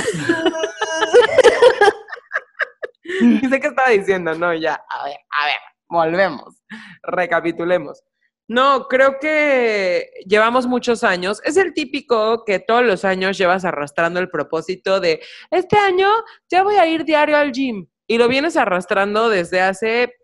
[3.21, 5.57] Y sé qué estaba diciendo, no, ya, a ver, a ver,
[5.89, 6.63] volvemos,
[7.03, 8.03] recapitulemos.
[8.49, 11.43] No, creo que llevamos muchos años.
[11.45, 16.09] Es el típico que todos los años llevas arrastrando el propósito de, este año
[16.49, 17.89] ya voy a ir diario al gym.
[18.07, 20.15] Y lo vienes arrastrando desde hace,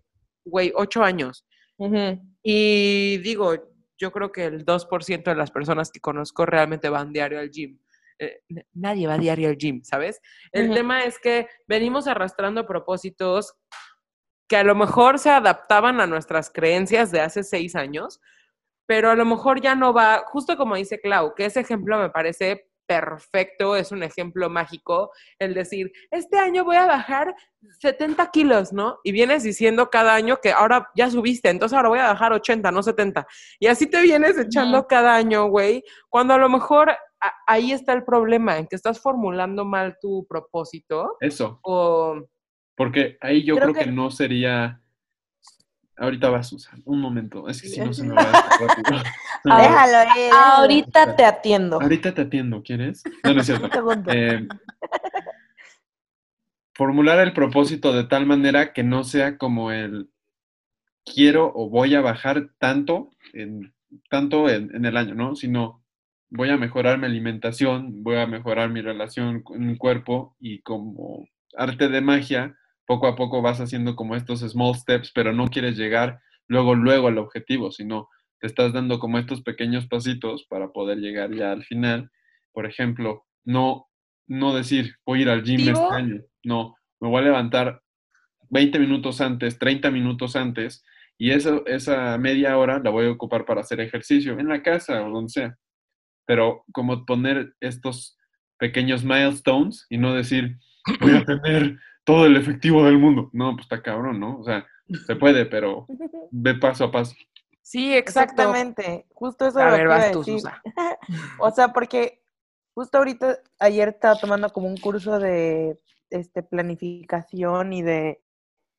[0.44, 1.46] güey, ocho años.
[2.42, 3.54] Y digo,
[3.98, 7.78] yo creo que el 2% de las personas que conozco realmente van diario al gym.
[8.18, 8.40] Eh,
[8.74, 10.20] nadie va diario al gym, ¿sabes?
[10.52, 13.54] El tema es que venimos arrastrando propósitos
[14.48, 18.20] que a lo mejor se adaptaban a nuestras creencias de hace seis años,
[18.86, 22.10] pero a lo mejor ya no va, justo como dice Clau, que ese ejemplo me
[22.10, 27.34] parece perfecto, es un ejemplo mágico, el decir, este año voy a bajar
[27.80, 28.98] 70 kilos, ¿no?
[29.04, 32.70] Y vienes diciendo cada año que ahora ya subiste, entonces ahora voy a bajar 80,
[32.70, 33.26] no 70.
[33.60, 36.92] Y así te vienes echando cada año, güey, cuando a lo mejor
[37.46, 41.60] ahí está el problema, en que estás formulando mal tu propósito Eso.
[41.62, 42.20] o...
[42.74, 43.90] Porque ahí yo Creo creo, que...
[43.90, 44.81] que- no sería.
[46.02, 46.82] Ahorita va Susan.
[46.84, 47.48] Un momento.
[47.48, 48.22] Es que si no se me va
[48.60, 49.00] rápido.
[49.44, 50.32] No, Déjalo ir.
[50.32, 51.80] Ahorita te atiendo.
[51.80, 53.04] Ahorita te atiendo, ¿quieres?
[53.22, 53.68] No, no es cierto.
[54.08, 54.48] Eh,
[56.74, 60.10] formular el propósito de tal manera que no sea como el
[61.04, 63.72] quiero o voy a bajar tanto en,
[64.10, 65.36] tanto en, en el año, ¿no?
[65.36, 65.84] Sino
[66.30, 71.28] voy a mejorar mi alimentación, voy a mejorar mi relación con mi cuerpo y como
[71.56, 75.76] arte de magia, poco a poco vas haciendo como estos small steps, pero no quieres
[75.76, 78.08] llegar luego, luego al objetivo, sino
[78.40, 82.10] te estás dando como estos pequeños pasitos para poder llegar ya al final.
[82.52, 83.88] Por ejemplo, no,
[84.26, 87.82] no decir voy a ir al gym este año, no, me voy a levantar
[88.50, 90.84] 20 minutos antes, 30 minutos antes,
[91.18, 95.04] y eso, esa media hora la voy a ocupar para hacer ejercicio en la casa
[95.04, 95.56] o donde sea.
[96.26, 98.18] Pero como poner estos
[98.58, 100.58] pequeños milestones y no decir
[101.00, 103.30] voy a tener todo el efectivo del mundo.
[103.32, 104.38] No, pues está cabrón, ¿no?
[104.38, 104.66] O sea,
[105.06, 105.86] se puede, pero
[106.30, 107.14] ve paso a paso.
[107.60, 108.32] Sí, exacto.
[108.42, 110.40] Exactamente, justo eso A lo ver, que vas a tú, decir.
[110.40, 110.62] Susa.
[111.40, 112.22] O sea, porque
[112.74, 115.78] justo ahorita, ayer estaba tomando como un curso de
[116.10, 118.22] este, planificación y de,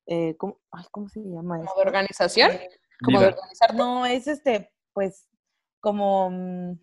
[0.08, 1.80] eh, ¿cómo, ay, ¿cómo se llama ¿Como esto?
[1.80, 2.52] de organización?
[3.04, 3.74] Como de organizar.
[3.74, 5.28] No, es este, pues,
[5.80, 6.74] como, mm,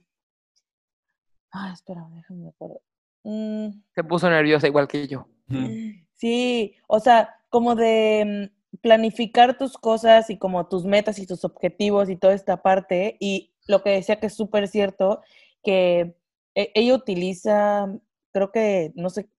[1.53, 2.81] Ah, espera, déjame me acuerdo.
[3.25, 5.27] Mm, Se puso nerviosa igual que yo.
[5.49, 5.59] Ujú.
[6.21, 11.45] Sí, o sea, como de mm, planificar tus cosas y como tus metas y tus
[11.45, 13.17] objetivos y toda esta parte.
[13.21, 15.23] Y lo que decía que es súper cierto,
[15.63, 16.15] que
[16.55, 17.89] e- ella utiliza,
[18.33, 19.31] creo que, no sé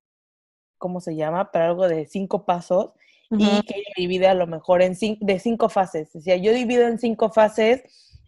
[0.78, 2.92] cómo se llama, pero algo de cinco pasos
[3.38, 6.16] y que ella divide a lo mejor en cin- de cinco fases.
[6.16, 7.84] O sea, yo divido en cinco fases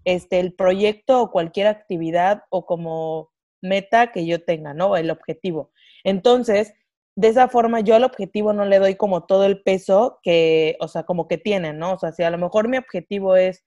[0.06, 4.98] este, el proyecto o cualquier actividad o como meta que yo tenga, ¿no?
[4.98, 5.72] El objetivo.
[6.04, 6.74] Entonces,
[7.16, 10.88] de esa forma yo al objetivo no le doy como todo el peso que, o
[10.88, 11.94] sea, como que tiene, ¿no?
[11.94, 13.64] O sea, si a lo mejor mi objetivo es,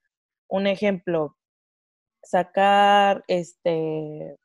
[0.49, 1.37] un ejemplo,
[2.23, 4.37] sacar, este,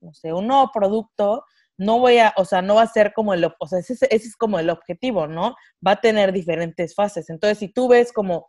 [0.00, 1.44] no sé, un nuevo producto,
[1.78, 4.02] no voy a, o sea, no va a ser como el, o sea, ese, es-
[4.04, 5.54] ese es como el objetivo, ¿no?
[5.86, 7.30] Va a tener diferentes fases.
[7.30, 8.46] Entonces, si tú ves como,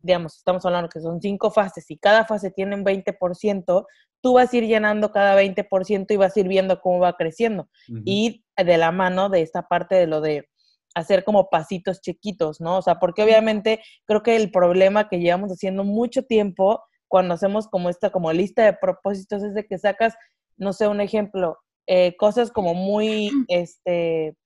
[0.00, 3.86] digamos, estamos hablando que son cinco fases y cada fase tiene un 20%,
[4.24, 7.68] tú vas a ir llenando cada 20% y vas a ir viendo cómo va creciendo
[8.06, 10.48] y de la mano de esta parte de lo de
[10.94, 12.78] hacer como pasitos chiquitos, ¿no?
[12.78, 17.68] O sea, porque obviamente creo que el problema que llevamos haciendo mucho tiempo cuando hacemos
[17.68, 20.14] como esta como lista de propósitos es de que sacas,
[20.56, 24.38] no sé, un ejemplo, eh, cosas como muy, este,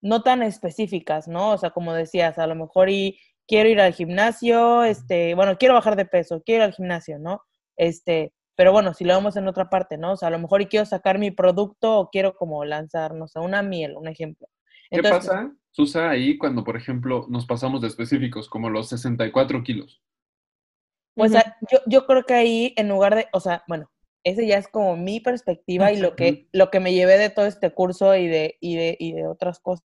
[0.00, 1.50] no tan específicas, ¿no?
[1.50, 5.74] O sea, como decías, a lo mejor y quiero ir al gimnasio, este, bueno, quiero
[5.74, 7.42] bajar de peso, quiero ir al gimnasio, ¿no?
[7.76, 10.14] Este, pero bueno, si lo vemos en otra parte, ¿no?
[10.14, 13.28] O sea, a lo mejor y quiero sacar mi producto o quiero como lanzar, no
[13.28, 14.48] sé, una miel, un ejemplo.
[14.90, 19.62] ¿Qué Entonces, pasa, Susa, ahí cuando, por ejemplo, nos pasamos de específicos, como los 64
[19.62, 20.02] kilos?
[21.14, 23.88] Pues a- yo, yo creo que ahí, en lugar de, o sea, bueno,
[24.24, 27.46] ese ya es como mi perspectiva y lo que, lo que me llevé de todo
[27.46, 29.84] este curso y de, y de, y de otras cosas,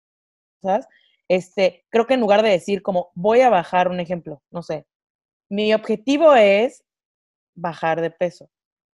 [1.28, 4.86] este, creo que en lugar de decir como voy a bajar un ejemplo, no sé,
[5.50, 6.84] mi objetivo es
[7.54, 8.50] bajar de peso.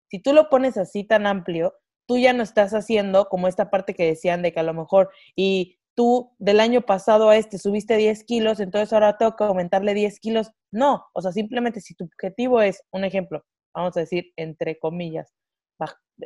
[0.09, 1.75] Si tú lo pones así tan amplio,
[2.07, 5.09] tú ya no estás haciendo como esta parte que decían de que a lo mejor
[5.35, 9.93] y tú del año pasado a este subiste 10 kilos, entonces ahora tengo que aumentarle
[9.93, 10.51] 10 kilos.
[10.71, 13.43] No, o sea, simplemente si tu objetivo es, un ejemplo,
[13.73, 15.33] vamos a decir, entre comillas,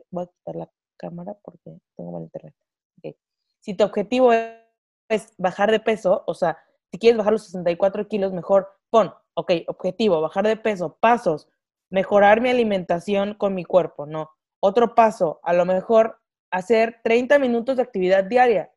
[0.10, 2.54] voy a quitar la cámara porque tengo mal internet.
[2.98, 3.16] Ok.
[3.60, 6.58] Si tu objetivo es bajar de peso, o sea,
[6.92, 11.48] si quieres bajar los 64 kilos, mejor pon, ok, objetivo, bajar de peso, pasos,
[11.92, 14.32] mejorar mi alimentación con mi cuerpo, ¿no?
[14.60, 18.72] Otro paso, a lo mejor hacer 30 minutos de actividad diaria.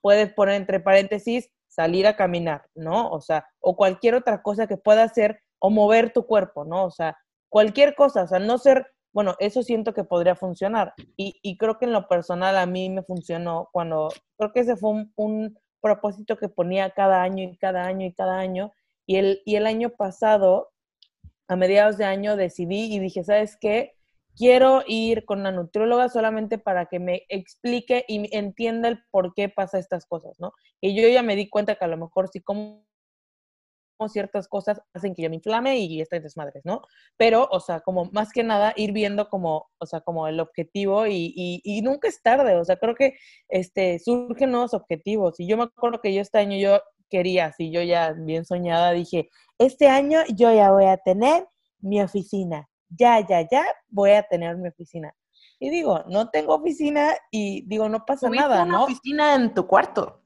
[0.00, 3.10] Puedes poner entre paréntesis salir a caminar, ¿no?
[3.10, 6.84] O sea, o cualquier otra cosa que pueda hacer o mover tu cuerpo, ¿no?
[6.84, 7.16] O sea,
[7.48, 10.94] cualquier cosa, o sea, no ser, bueno, eso siento que podría funcionar.
[11.16, 14.76] Y, y creo que en lo personal a mí me funcionó cuando, creo que ese
[14.76, 18.72] fue un, un propósito que ponía cada año y cada año y cada año.
[19.06, 20.72] Y el, y el año pasado,
[21.52, 23.94] a mediados de año, decidí y dije, ¿sabes qué?
[24.36, 29.48] Quiero ir con una nutrióloga solamente para que me explique y entienda el por qué
[29.48, 30.52] pasa estas cosas, ¿no?
[30.80, 32.84] Y yo ya me di cuenta que a lo mejor si como
[34.08, 36.82] ciertas cosas hacen que yo me inflame y estas desmadres, ¿no?
[37.16, 41.06] Pero, o sea, como más que nada ir viendo como, o sea, como el objetivo
[41.06, 43.14] y, y, y nunca es tarde, o sea, creo que
[43.48, 45.38] este, surgen nuevos objetivos.
[45.38, 46.80] Y yo me acuerdo que yo este año yo
[47.12, 51.46] quería, así yo ya bien soñada, dije, este año yo ya voy a tener
[51.80, 55.14] mi oficina, ya, ya, ya voy a tener mi oficina.
[55.60, 58.84] Y digo, no tengo oficina y digo, no pasa nada, una ¿no?
[58.84, 60.22] oficina en tu cuarto.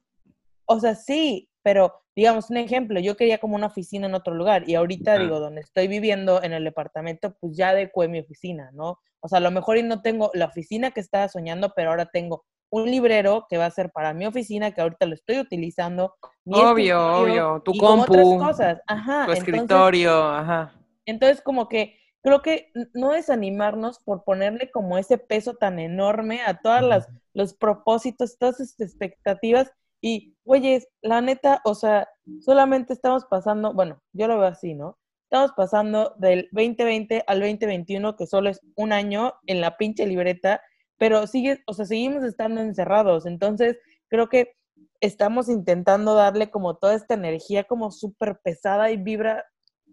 [0.65, 4.69] O sea, sí, pero digamos un ejemplo, yo quería como una oficina en otro lugar
[4.69, 5.19] y ahorita Ah.
[5.19, 8.99] digo, donde estoy viviendo en el departamento, pues ya adecué mi oficina, ¿no?
[9.21, 12.07] O sea, a lo mejor y no tengo la oficina que estaba soñando, pero ahora
[12.07, 16.15] tengo un librero que va a ser para mi oficina, que ahorita lo estoy utilizando.
[16.45, 17.63] mi Obvio, obvio.
[17.65, 18.81] Tu y como otras compu, cosas.
[18.87, 19.27] Ajá.
[19.27, 20.75] tu entonces- escritorio, ajá.
[21.07, 26.61] entonces, como que creo que no desanimarnos por ponerle como ese peso tan enorme a
[26.61, 29.71] todas las los propósitos, todas esas expectativas.
[30.01, 32.09] Y, oye, la neta, o sea,
[32.41, 34.99] solamente estamos pasando, bueno, yo lo veo así, ¿no?
[35.31, 40.63] Estamos pasando del 2020 al 2021, que solo es un año en la pinche libreta,
[40.99, 43.27] pero sigue, o sea, seguimos estando encerrados.
[43.27, 43.79] Entonces,
[44.09, 44.57] creo que
[45.01, 49.45] estamos intentando darle como toda esta energía como súper pesada y vibra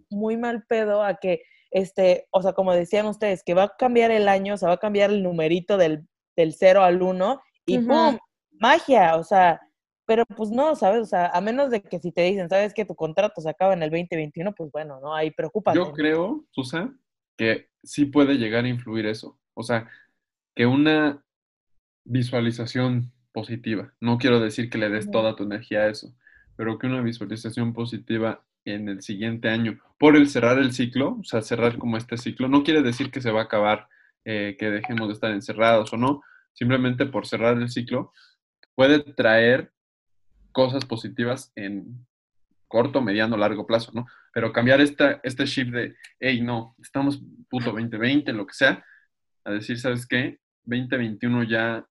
[0.10, 4.12] muy mal pedo a que, este, o sea, como decían ustedes, que va a cambiar
[4.12, 7.78] el año, o sea, va a cambiar el numerito del, del 0 al 1 y
[7.80, 7.88] Ujú.
[7.88, 8.18] ¡pum!
[8.60, 9.60] Magia, o sea,
[10.06, 11.02] pero pues no, ¿sabes?
[11.02, 13.74] O sea, a menos de que si te dicen, ¿sabes que tu contrato se acaba
[13.74, 14.54] en el 2021?
[14.54, 15.16] Pues bueno, ¿no?
[15.16, 15.78] Ahí preocúpate.
[15.78, 16.94] Yo creo, Susa,
[17.38, 19.40] que sí puede llegar a influir eso.
[19.54, 19.90] O sea,
[20.56, 21.24] que una
[22.06, 26.14] visualización positiva, no quiero decir que le des toda tu energía a eso,
[26.56, 31.24] pero que una visualización positiva en el siguiente año, por el cerrar el ciclo, o
[31.24, 33.88] sea, cerrar como este ciclo, no quiere decir que se va a acabar
[34.26, 36.22] eh, que dejemos de estar encerrados o no,
[36.54, 38.14] simplemente por cerrar el ciclo,
[38.76, 39.72] puede traer
[40.52, 42.06] cosas positivas en
[42.68, 44.06] corto, mediano, largo plazo, ¿no?
[44.34, 48.84] Pero cambiar esta, este shift de, hey, no, estamos puto 2020, lo que sea,
[49.44, 50.40] a decir, ¿sabes qué?
[50.66, 51.86] 2021 ya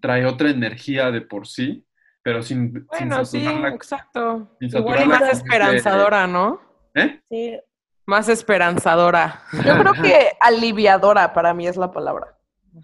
[0.00, 1.86] trae otra energía de por sí,
[2.22, 4.56] pero sin, sin Bueno, sí, saturarla- exacto.
[4.58, 6.60] sin Igual y saturarla más esperanzadora, ¿no?
[6.94, 7.20] ¿Eh?
[7.28, 7.58] Sí,
[8.06, 9.42] Más esperanzadora.
[9.64, 12.36] Yo creo que aliviadora para mí es la palabra.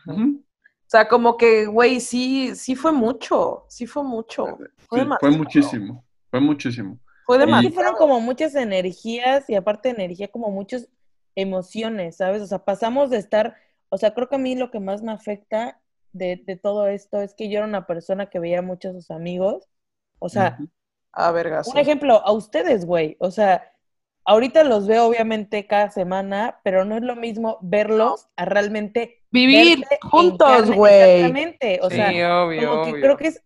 [0.07, 4.47] O sea, como que, güey, sí, sí fue mucho, sí fue mucho.
[4.89, 6.99] Fue, Sí, fue muchísimo, fue muchísimo.
[7.27, 7.75] Fue demasiado.
[7.75, 10.89] fueron como muchas energías y aparte de energía, como muchas
[11.35, 12.41] emociones, ¿sabes?
[12.43, 13.55] O sea, pasamos de estar,
[13.91, 15.81] o sea, creo que a mí lo que más me afecta
[16.13, 19.11] de, de todo esto es que yo era una persona que veía mucho a sus
[19.11, 19.69] amigos.
[20.19, 20.69] O sea, Ujú.
[21.13, 21.71] A verga, sí.
[21.73, 23.17] un ejemplo, a ustedes, güey.
[23.19, 23.73] O sea,
[24.25, 29.85] ahorita los veo obviamente cada semana, pero no es lo mismo verlos a realmente Vivir
[30.03, 31.17] juntos, güey.
[31.17, 31.81] Exactamente.
[31.83, 33.03] O sí, sea, obvio, como que obvio.
[33.03, 33.43] creo que es,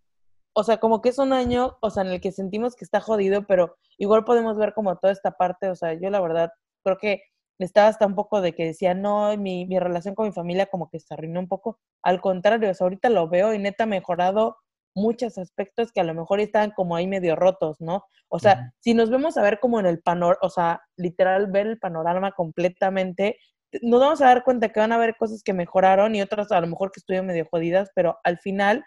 [0.53, 3.01] o sea, como que es un año, o sea, en el que sentimos que está
[3.01, 6.53] jodido, pero igual podemos ver como toda esta parte, o sea, yo la verdad
[6.85, 7.23] creo que
[7.65, 10.89] estaba hasta un poco de que decía, no, mi, mi relación con mi familia como
[10.91, 13.87] que se arruinó un poco, al contrario, o sea, ahorita lo veo y neta ha
[13.87, 14.59] mejorado
[14.95, 18.05] muchos aspectos que a lo mejor estaban como ahí medio rotos, ¿no?
[18.29, 21.67] O sea, si nos vemos a ver como en el panorama, o sea, literal ver
[21.67, 23.39] el panorama completamente,
[23.83, 26.61] nos vamos a dar cuenta que van a haber cosas que mejoraron y otras a
[26.61, 28.85] lo mejor que estuvieron medio jodidas, pero al final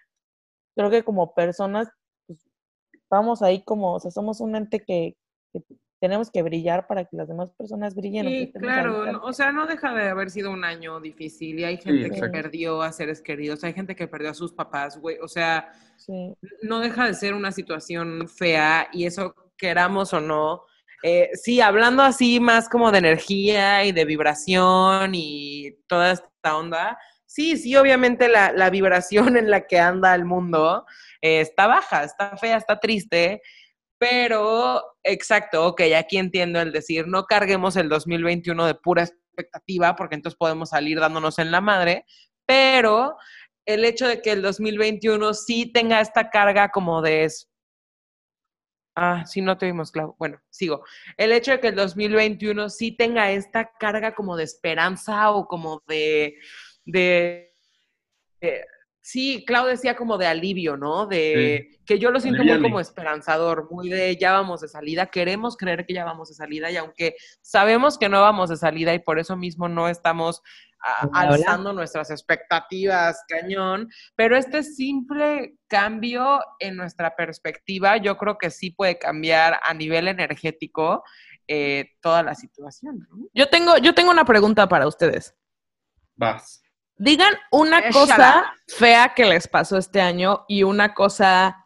[0.76, 1.88] creo que como personas,
[2.28, 2.40] pues,
[3.10, 5.16] vamos ahí como, o sea, somos un ente que,
[5.54, 5.62] que
[6.06, 8.28] tenemos que brillar para que las demás personas brillen.
[8.28, 11.78] Sí, claro, no- o sea, no deja de haber sido un año difícil y hay
[11.78, 12.32] gente que exacto.
[12.32, 16.36] perdió a seres queridos, hay gente que perdió a sus papás, güey, o sea, sí.
[16.62, 20.62] no deja de ser una situación fea y eso queramos o no.
[21.02, 27.00] Eh, sí, hablando así más como de energía y de vibración y toda esta onda,
[27.26, 30.86] sí, sí, obviamente la, la vibración en la que anda el mundo
[31.20, 33.42] eh, está baja, está fea, está triste,
[34.08, 40.14] pero exacto, ok, aquí entiendo el decir, no carguemos el 2021 de pura expectativa porque
[40.14, 42.06] entonces podemos salir dándonos en la madre,
[42.46, 43.16] pero
[43.66, 47.28] el hecho de que el 2021 sí tenga esta carga como de...
[48.96, 50.16] Ah, sí, no te vimos, Clau.
[50.20, 50.84] Bueno, sigo.
[51.18, 55.82] El hecho de que el 2021 sí tenga esta carga como de esperanza o como
[55.88, 56.36] de...
[56.86, 57.56] de,
[58.40, 58.66] de-
[59.06, 61.06] sí, Clau decía como de alivio, ¿no?
[61.06, 65.56] De que yo lo siento muy como esperanzador, muy de ya vamos de salida, queremos
[65.58, 69.00] creer que ya vamos de salida y aunque sabemos que no vamos de salida y
[69.00, 70.42] por eso mismo no estamos
[70.84, 78.50] ah, alzando nuestras expectativas cañón, pero este simple cambio en nuestra perspectiva yo creo que
[78.50, 81.04] sí puede cambiar a nivel energético
[81.48, 83.08] eh, toda la situación.
[83.08, 83.28] ¿no?
[83.36, 85.36] Yo tengo, yo tengo una pregunta para ustedes.
[86.16, 86.65] Vas.
[86.98, 91.66] Digan una cosa fea que les pasó este año y una cosa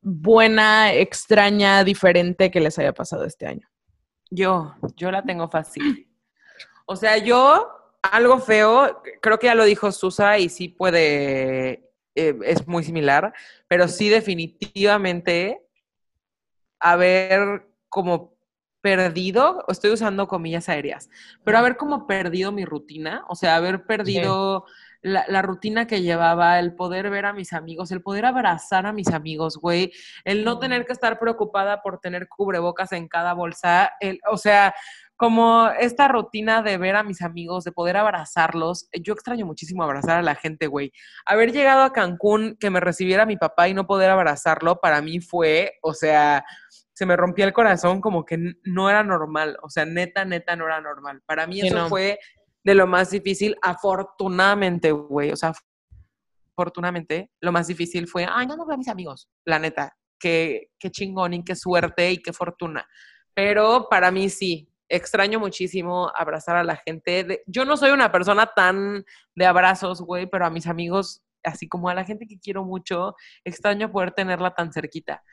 [0.00, 3.68] buena, extraña, diferente que les haya pasado este año.
[4.30, 6.08] Yo, yo la tengo fácil.
[6.86, 7.68] O sea, yo,
[8.02, 13.32] algo feo, creo que ya lo dijo Susa y sí puede, eh, es muy similar,
[13.66, 15.62] pero sí definitivamente
[16.78, 18.33] haber como
[18.84, 21.08] perdido, estoy usando comillas aéreas,
[21.42, 24.66] pero haber como perdido mi rutina, o sea, haber perdido
[25.00, 28.92] la, la rutina que llevaba, el poder ver a mis amigos, el poder abrazar a
[28.92, 29.90] mis amigos, güey,
[30.26, 34.74] el no tener que estar preocupada por tener cubrebocas en cada bolsa, el, o sea,
[35.16, 38.88] como esta rutina de ver a mis amigos, de poder abrazarlos.
[39.00, 40.92] Yo extraño muchísimo abrazar a la gente, güey.
[41.24, 45.20] Haber llegado a Cancún, que me recibiera mi papá y no poder abrazarlo, para mí
[45.20, 46.44] fue, o sea,
[46.94, 49.58] se me rompía el corazón como que no era normal.
[49.62, 51.22] O sea, neta, neta, no era normal.
[51.26, 51.88] Para mí Sí, eso no.
[51.88, 52.18] fue
[52.62, 55.32] de lo más difícil, afortunadamente, güey.
[55.32, 55.52] O sea,
[56.56, 59.28] afortunadamente, lo más difícil fue, ay, no, no veo a mis amigos.
[59.44, 62.86] La neta, qué, qué chingón y qué suerte y qué fortuna.
[63.34, 67.42] Pero para mí sí, extraño muchísimo abrazar a la gente.
[67.46, 69.04] Yo no soy una persona tan
[69.34, 73.16] de abrazos, güey, pero a mis amigos, así como a la gente que quiero mucho,
[73.44, 75.24] extraño poder tenerla tan cerquita.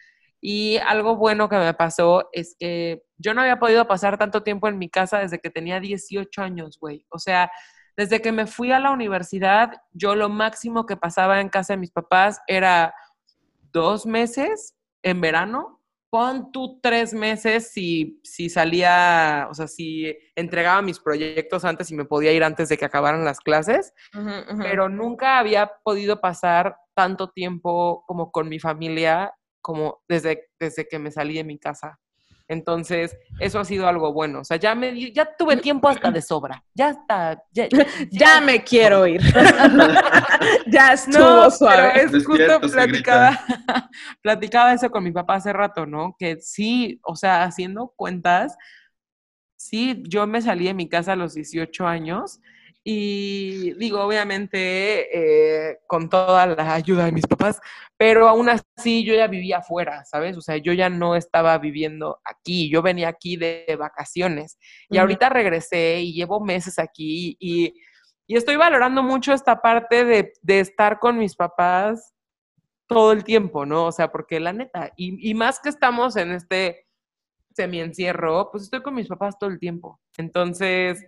[0.41, 4.67] Y algo bueno que me pasó es que yo no había podido pasar tanto tiempo
[4.67, 7.05] en mi casa desde que tenía 18 años, güey.
[7.09, 7.51] O sea,
[7.95, 11.77] desde que me fui a la universidad, yo lo máximo que pasaba en casa de
[11.77, 12.93] mis papás era
[13.71, 15.79] dos meses en verano.
[16.09, 21.95] Pon tú tres meses si, si salía, o sea, si entregaba mis proyectos antes y
[21.95, 23.93] me podía ir antes de que acabaran las clases
[24.59, 30.99] pero nunca había podido pasar tanto tiempo como con mi familia como desde, desde que
[30.99, 31.99] me salí de mi casa.
[32.51, 34.41] Entonces, eso ha sido algo bueno.
[34.41, 36.61] O sea, ya me ya tuve tiempo hasta de sobra.
[36.73, 37.41] Ya está.
[37.53, 37.69] Ya,
[38.09, 39.21] Ya me quiero ir.
[40.67, 41.91] ya estuvo no, suave.
[41.93, 43.39] pero es Despierta, justo platicaba,
[44.21, 46.13] platicaba eso con mi papá hace rato, ¿no?
[46.19, 48.57] Que sí, o sea, haciendo cuentas,
[49.55, 52.41] sí, yo me salí de mi casa a los 18 años
[52.83, 57.61] y digo, obviamente, eh, con toda la ayuda de mis papás,
[57.95, 60.35] pero aún así yo ya vivía afuera, ¿sabes?
[60.35, 64.57] O sea, yo ya no estaba viviendo aquí, yo venía aquí de vacaciones
[64.89, 67.75] y ahorita regresé y llevo meses aquí y,
[68.25, 72.15] y estoy valorando mucho esta parte de, de estar con mis papás
[72.87, 73.85] todo el tiempo, ¿no?
[73.85, 76.87] O sea, porque la neta, y, y más que estamos en este
[77.53, 79.99] semi-encierro, pues estoy con mis papás todo el tiempo.
[80.17, 81.05] Entonces,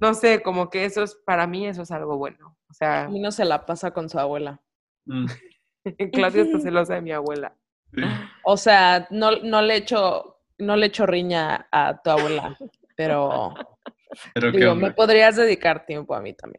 [0.00, 2.56] no sé, como que eso es, para mí eso es algo bueno.
[2.70, 4.60] O sea, A mí no se la pasa con su abuela.
[5.06, 5.26] Mm,
[6.12, 7.54] Claudia está celosa de mi abuela.
[7.92, 8.02] sí.
[8.44, 12.56] O sea, no, no le echo, no le echo riña a tu abuela,
[12.96, 13.54] pero
[14.34, 16.58] Pero qué digo, me podrías dedicar tiempo a mí también.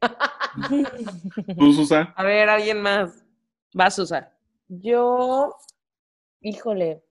[1.57, 2.13] ¿Tú, Susa?
[2.15, 3.23] A ver, alguien más.
[3.73, 4.31] Vas, Susa.
[4.67, 5.55] Yo,
[6.41, 7.03] híjole,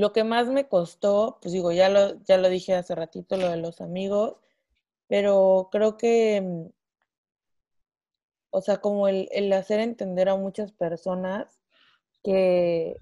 [0.00, 3.48] lo que más me costó, pues digo, ya lo, ya lo dije hace ratito, lo
[3.50, 4.36] de los amigos,
[5.08, 6.66] pero creo que, mm,
[8.50, 11.60] o sea, como el, el hacer entender a muchas personas
[12.22, 12.96] que,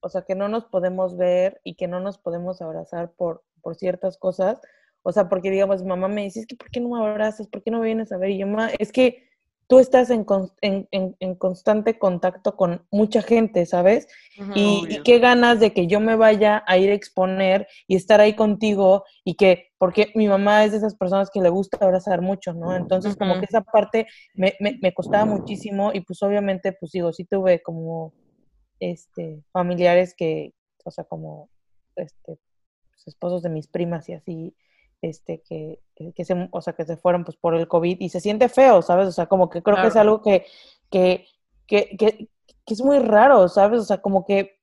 [0.00, 3.76] o sea, que no nos podemos ver y que no nos podemos abrazar por, por
[3.76, 4.60] ciertas cosas.
[5.02, 7.46] O sea, porque digamos, mamá me dice, es que ¿por qué no me abrazas?
[7.46, 8.30] ¿Por qué no me vienes a ver?
[8.30, 9.28] Y yo, "Ma, es que
[9.66, 14.06] tú estás en, con- en, en- en constante contacto con mucha gente, ¿sabes?
[14.54, 18.20] Y, y qué ganas de que yo me vaya a ir a exponer y estar
[18.20, 22.20] ahí contigo y que, porque mi mamá es de esas personas que le gusta abrazar
[22.22, 22.74] mucho, ¿no?
[22.76, 27.12] Entonces, como que esa parte me, me, me costaba muchísimo y pues obviamente, pues digo,
[27.12, 28.14] sí tuve como,
[28.80, 30.52] este, familiares que,
[30.84, 31.48] o sea, como,
[31.96, 32.38] este,
[32.92, 34.54] pues, esposos de mis primas y así,
[35.08, 38.08] este, que, que, que se, o sea, que se fueron pues por el COVID y
[38.08, 39.08] se siente feo, ¿sabes?
[39.08, 40.46] O sea, como que creo que es algo que,
[40.90, 41.26] que,
[41.66, 42.28] que, que,
[42.64, 43.80] que es muy raro, ¿sabes?
[43.80, 44.58] O sea, como que,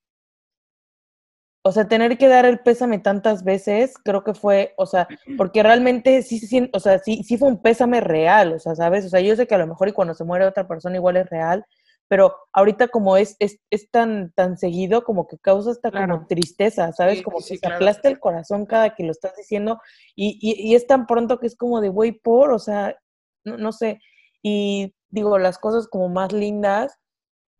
[1.63, 5.61] o sea, tener que dar el pésame tantas veces, creo que fue, o sea, porque
[5.61, 9.05] realmente sí se siente, o sea, sí, sí fue un pésame real, o sea, ¿sabes?
[9.05, 11.17] O sea, yo sé que a lo mejor y cuando se muere otra persona igual
[11.17, 11.65] es real,
[12.11, 16.15] pero ahorita como es, es, es tan, tan seguido, como que causa hasta Claro.
[16.15, 17.19] como tristeza, ¿sabes?
[17.19, 17.75] Sí, como sí, que se claro.
[17.77, 19.79] aplasta el corazón cada que lo estás diciendo
[20.13, 22.97] y, y, y es tan pronto que es como de, güey, por, o sea,
[23.45, 24.01] no, no sé.
[24.43, 26.97] Y digo, las cosas como más lindas,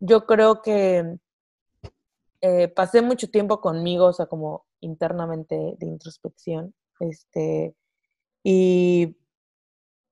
[0.01, 1.15] yo creo que
[2.41, 7.73] eh, pasé mucho tiempo conmigo, o sea, como internamente de introspección, este,
[8.43, 9.15] y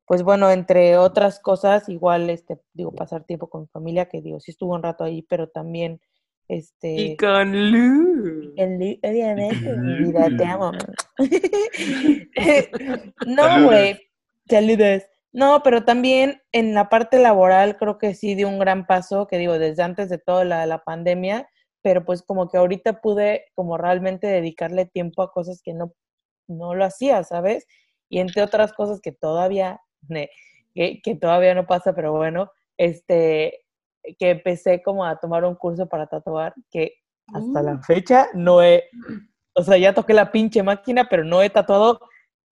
[0.10, 4.40] pues bueno, entre otras cosas, igual, este, digo, pasar tiempo con mi familia, que digo,
[4.40, 6.02] sí estuvo un rato ahí, pero también,
[6.48, 6.94] este...
[6.96, 8.52] Y con Lu.
[8.58, 10.72] El Lu- obviamente, mi vida, te amo.
[13.28, 13.64] no, Saludos.
[13.66, 14.02] güey.
[14.50, 15.04] Saludos.
[15.32, 19.38] No, pero también en la parte laboral creo que sí dio un gran paso, que
[19.38, 21.48] digo, desde antes de toda la, la pandemia,
[21.84, 25.94] pero pues como que ahorita pude como realmente dedicarle tiempo a cosas que no,
[26.48, 27.68] no lo hacía, ¿sabes?
[28.10, 29.80] Y entre otras cosas que todavía,
[30.74, 33.66] que, que todavía no pasa, pero bueno, este,
[34.18, 36.96] que empecé como a tomar un curso para tatuar, que
[37.34, 38.86] hasta la fecha no he,
[39.54, 42.00] o sea, ya toqué la pinche máquina, pero no he tatuado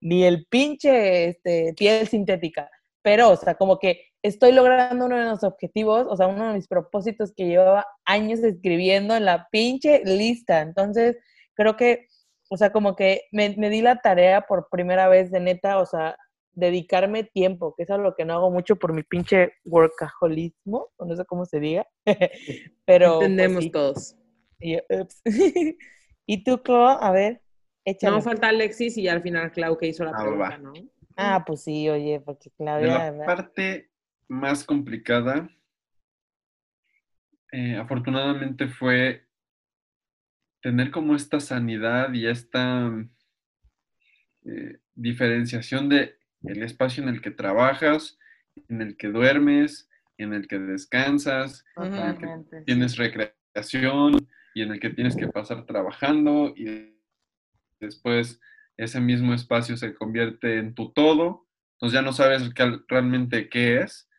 [0.02, 2.70] ni el pinche este, piel sintética.
[3.02, 6.54] Pero, o sea, como que estoy logrando uno de los objetivos, o sea, uno de
[6.56, 10.62] mis propósitos que llevaba años escribiendo en la pinche lista.
[10.62, 11.18] Entonces,
[11.54, 12.08] creo que,
[12.50, 15.86] o sea, como que me, me di la tarea por primera vez de neta, o
[15.86, 16.18] sea,
[16.58, 21.16] dedicarme tiempo, que es algo que no hago mucho por mi pinche workaholismo, o no
[21.16, 21.88] sé cómo se diga.
[22.86, 23.20] Pero.
[23.20, 23.70] pues, Entendemos sí.
[23.70, 24.16] todos.
[24.60, 25.22] Y yo, ups.
[26.26, 26.88] ¿Y tú, Clo?
[26.88, 27.42] A ver,
[27.86, 28.16] échale.
[28.16, 30.58] No, falta Alexis y al final Clau que hizo la Ah, pregunta, va.
[30.58, 30.74] ¿no?
[31.16, 33.26] Ah, pues sí, oye, porque Claudia, la ¿verdad?
[33.26, 33.92] parte
[34.28, 35.50] más complicada,
[37.52, 39.26] eh, afortunadamente fue
[40.62, 42.92] tener como esta sanidad y esta
[44.46, 48.18] eh, diferenciación de el espacio en el que trabajas,
[48.70, 54.72] en el que duermes, en el que descansas, en el que tienes recreación y en
[54.72, 56.98] el que tienes que pasar trabajando y
[57.80, 58.40] después
[58.78, 62.50] ese mismo espacio se convierte en tu todo, entonces ya no sabes
[62.88, 64.10] realmente qué es.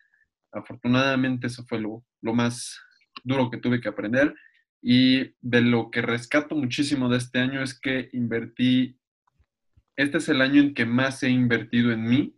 [0.53, 2.81] Afortunadamente eso fue lo, lo más
[3.25, 4.35] duro que tuve que aprender.
[4.81, 8.98] Y de lo que rescato muchísimo de este año es que invertí,
[9.99, 12.35] este es el año en que más he invertido en mí,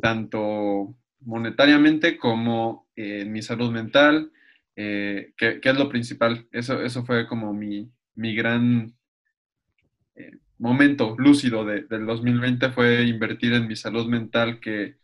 [0.00, 4.30] tanto monetariamente como eh, en mi salud mental,
[4.76, 6.46] eh, que, es lo principal.
[6.52, 8.94] Eso, eso fue como mi, mi gran
[10.58, 14.96] momento lúcido de- del 2020 fue invertir en mi salud mental, que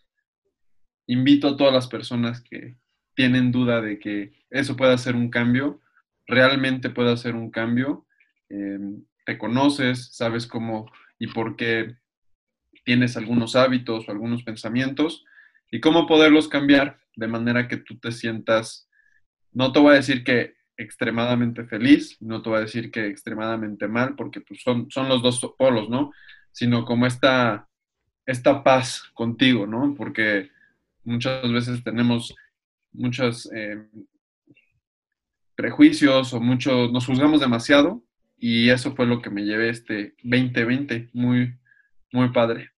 [1.06, 2.76] invito a todas las personas que
[3.14, 5.80] tienen duda de que eso puede hacer un cambio,
[6.26, 8.06] realmente puede hacer un cambio.
[8.48, 8.78] Eh,
[9.24, 11.96] te conoces, sabes cómo y por qué
[12.84, 15.24] tienes algunos hábitos o algunos pensamientos
[15.70, 18.88] y cómo poderlos cambiar de manera que tú te sientas,
[19.52, 23.88] no te voy a decir que extremadamente feliz, no te voy a decir que extremadamente
[23.88, 26.12] mal, porque pues, son, son los dos polos, ¿no?
[26.52, 27.68] Sino como esta,
[28.26, 29.94] esta paz contigo, ¿no?
[29.96, 30.50] Porque
[31.04, 32.34] muchas veces tenemos
[32.92, 33.86] muchos eh,
[35.56, 38.03] prejuicios o mucho, nos juzgamos demasiado
[38.46, 41.58] y eso fue lo que me llevé este 2020, muy,
[42.12, 42.72] muy padre.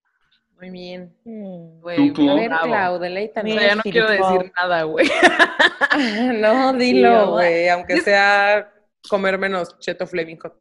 [0.61, 1.13] Muy bien.
[1.25, 1.81] Mm.
[1.81, 2.31] Güey, Tú.
[2.31, 3.53] A ver, Clau, deleítanos.
[3.53, 5.09] Ya no quiero decir nada, güey.
[6.41, 7.51] no, dilo, güey.
[7.51, 8.73] güey, aunque sea
[9.11, 10.55] comer menos cheto flaming hot.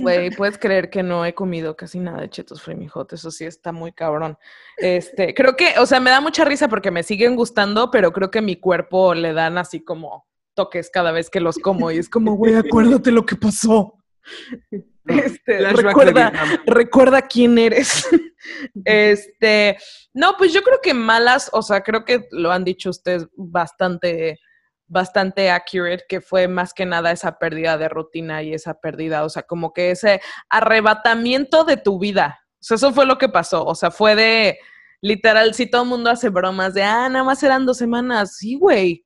[0.00, 3.44] Güey, puedes creer que no he comido casi nada de chetos Flaming Hot, eso sí
[3.44, 4.36] está muy cabrón.
[4.76, 8.30] Este, creo que, o sea, me da mucha risa porque me siguen gustando, pero creo
[8.30, 12.10] que mi cuerpo le dan así como toques cada vez que los como y es
[12.10, 13.99] como, güey, acuérdate lo que pasó.
[15.06, 16.32] Este, recuerda,
[16.66, 18.06] recuerda quién eres.
[18.84, 19.76] este,
[20.12, 24.38] no, pues yo creo que malas, o sea, creo que lo han dicho ustedes bastante,
[24.86, 29.28] bastante accurate, que fue más que nada esa pérdida de rutina y esa pérdida, o
[29.28, 32.40] sea, como que ese arrebatamiento de tu vida.
[32.60, 33.64] O sea, eso fue lo que pasó.
[33.64, 34.58] O sea, fue de,
[35.00, 38.56] literal, si todo el mundo hace bromas de, ah, nada más eran dos semanas, sí,
[38.56, 39.04] güey.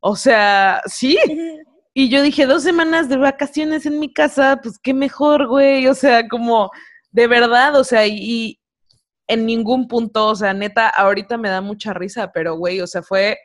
[0.00, 1.16] O sea, sí.
[1.94, 5.86] Y yo dije, dos semanas de vacaciones en mi casa, pues qué mejor, güey.
[5.88, 6.70] O sea, como
[7.10, 8.60] de verdad, o sea, y,
[9.28, 13.02] en ningún punto, o sea, neta, ahorita me da mucha risa, pero güey, o sea,
[13.02, 13.38] fue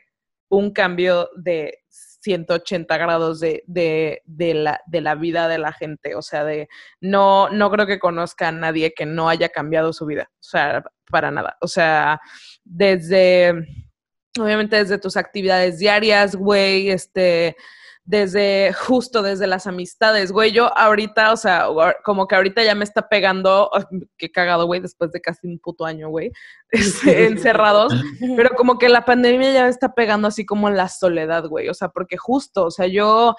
[0.48, 6.16] un cambio de 180 grados de, de, de, la, de la vida de la gente.
[6.16, 6.68] O sea, de
[7.00, 10.28] no, no creo que conozca a nadie que no haya cambiado su vida.
[10.34, 11.56] O sea, para nada.
[11.60, 12.20] O sea,
[12.64, 13.54] desde,
[14.40, 17.56] obviamente desde tus actividades diarias, güey, este,
[18.06, 21.66] desde justo desde las amistades, güey, yo ahorita, o sea,
[22.04, 23.68] como que ahorita ya me está pegando,
[24.16, 26.30] qué cagado, güey, después de casi un puto año, güey,
[27.04, 27.92] encerrados,
[28.36, 31.74] pero como que la pandemia ya me está pegando así como la soledad, güey, o
[31.74, 33.34] sea, porque justo, o sea, yo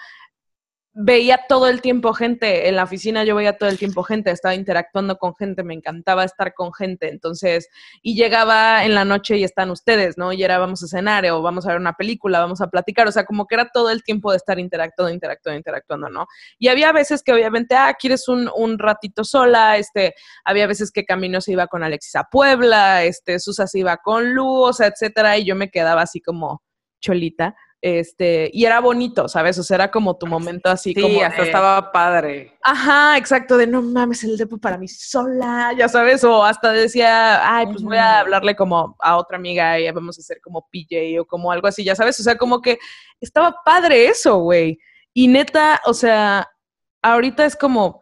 [0.99, 4.55] veía todo el tiempo gente, en la oficina yo veía todo el tiempo gente, estaba
[4.55, 7.69] interactuando con gente, me encantaba estar con gente, entonces,
[8.01, 10.33] y llegaba en la noche y están ustedes, ¿no?
[10.33, 13.11] Y era vamos a cenar o vamos a ver una película, vamos a platicar, o
[13.11, 16.25] sea, como que era todo el tiempo de estar interactuando, interactuando, interactuando, ¿no?
[16.57, 21.05] Y había veces que obviamente, ah, quieres un, un ratito sola, este, había veces que
[21.05, 24.87] Camino se iba con Alexis a Puebla, este, Susa se iba con Lu, o sea,
[24.87, 26.63] etcétera, y yo me quedaba así como
[26.99, 29.57] cholita, este, y era bonito, ¿sabes?
[29.59, 32.57] O sea, era como tu momento así Sí, como hasta de- estaba padre.
[32.63, 37.55] Ajá, exacto, de no mames, el depo para mí sola, ya sabes, o hasta decía,
[37.57, 41.21] ay, pues voy a hablarle como a otra amiga y vamos a hacer como PJ
[41.21, 42.79] o como algo así, ya sabes, o sea, como que
[43.21, 44.79] estaba padre eso, güey.
[45.13, 46.47] Y neta, o sea,
[47.01, 48.01] ahorita es como,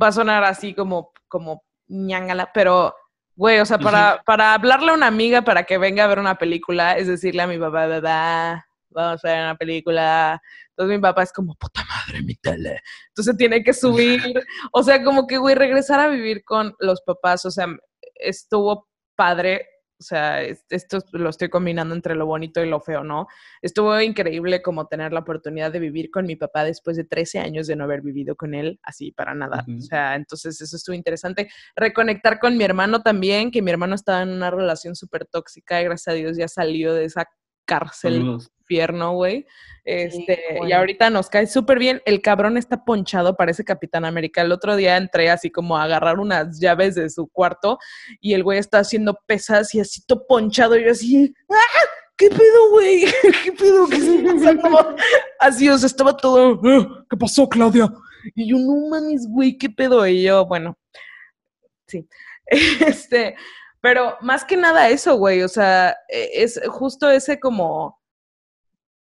[0.00, 2.94] va a sonar así como, como ñangala, pero,
[3.36, 6.36] güey, o sea, para, para hablarle a una amiga para que venga a ver una
[6.38, 10.40] película, es decirle a mi papá, papá, vamos a ver una película.
[10.70, 12.80] Entonces mi papá es como, puta madre, mi tele.
[13.08, 14.20] Entonces tiene que subir.
[14.72, 17.66] O sea, como que, güey, regresar a vivir con los papás, o sea,
[18.14, 19.68] estuvo padre.
[20.00, 23.28] O sea, es- esto lo estoy combinando entre lo bonito y lo feo, ¿no?
[23.60, 27.68] Estuvo increíble como tener la oportunidad de vivir con mi papá después de 13 años
[27.68, 29.64] de no haber vivido con él, así para nada.
[29.78, 31.50] O sea, entonces eso estuvo interesante.
[31.76, 35.84] Reconectar con mi hermano también, que mi hermano estaba en una relación súper tóxica y
[35.84, 37.26] gracias a Dios ya salió de esa
[37.72, 38.50] cárcel Saludos.
[38.60, 39.46] infierno, güey.
[39.84, 40.76] Este, y bueno.
[40.76, 42.00] ahorita nos cae súper bien.
[42.04, 44.42] El cabrón está ponchado, parece Capitán América.
[44.42, 47.78] El otro día entré así como a agarrar unas llaves de su cuarto
[48.20, 50.76] y el güey está haciendo pesas y así todo ponchado.
[50.78, 51.56] Y yo así, ¡ah!
[52.16, 53.04] ¿Qué pedo, güey?
[53.44, 53.88] ¿Qué pedo?
[53.88, 54.96] ¿Qué está pasando?
[55.40, 57.92] Así, o sea, estaba todo, "Ah, ¿qué pasó, Claudia?
[58.36, 60.06] Y yo, no mames, güey, ¿qué pedo?
[60.06, 60.78] Y yo, bueno,
[61.88, 62.06] sí.
[62.46, 63.34] Este,
[63.82, 68.00] pero más que nada eso, güey, o sea, e- es justo ese como,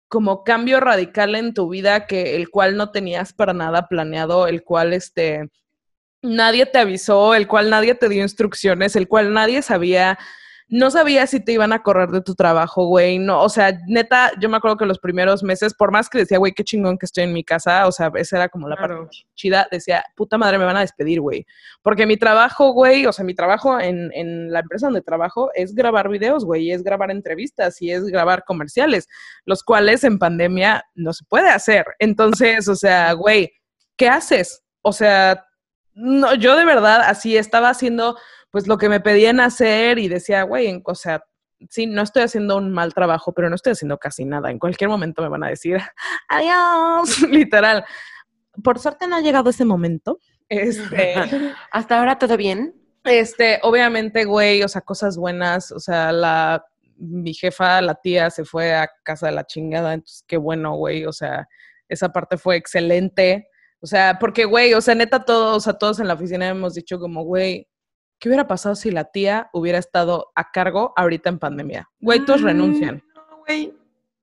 [0.08, 4.64] como cambio radical en tu vida que el cual no tenías para nada planeado, el
[4.64, 5.50] cual este
[6.22, 10.18] nadie te avisó, el cual nadie te dio instrucciones, el cual nadie sabía,
[10.72, 14.30] no sabía si te iban a correr de tu trabajo, güey, no, o sea, neta,
[14.40, 17.06] yo me acuerdo que los primeros meses, por más que decía, güey, qué chingón que
[17.06, 19.02] estoy en mi casa, o sea, esa era como la Claro.
[19.06, 21.44] parte chida, decía, puta madre, me van a despedir, güey,
[21.82, 25.74] porque mi trabajo, güey, o sea, mi trabajo en, en la empresa donde trabajo es
[25.74, 29.08] grabar videos, güey, es grabar entrevistas y es grabar comerciales,
[29.44, 31.84] los cuales en pandemia no se puede hacer.
[31.98, 33.50] Entonces, o sea, güey,
[33.96, 34.62] ¿qué haces?
[34.82, 35.44] O sea,
[35.94, 38.16] no, yo de verdad así estaba haciendo
[38.50, 41.22] pues lo que me pedían hacer y decía, güey, en- o sea,
[41.68, 44.50] sí, no estoy haciendo un mal trabajo, pero no estoy haciendo casi nada.
[44.50, 45.78] En cualquier momento me van a decir,
[46.28, 47.84] adiós, literal.
[48.64, 50.18] Por suerte no ha llegado ese momento.
[50.48, 51.14] Este,
[51.70, 52.74] Hasta ahora todo bien.
[53.04, 56.64] este, obviamente, güey, o sea, cosas buenas, o sea, la,
[56.96, 61.06] mi jefa, la tía, se fue a casa de la chingada, entonces qué bueno, güey,
[61.06, 61.46] o sea,
[61.88, 63.48] esa parte fue excelente,
[63.80, 66.74] o sea, porque, güey, o sea, neta, todos, o sea, todos en la oficina hemos
[66.74, 67.68] dicho como, güey,
[68.20, 71.90] ¿qué hubiera pasado si la tía hubiera estado a cargo ahorita en pandemia?
[71.98, 73.02] Güey, todos Mm, renuncian.
[73.14, 73.74] No, güey.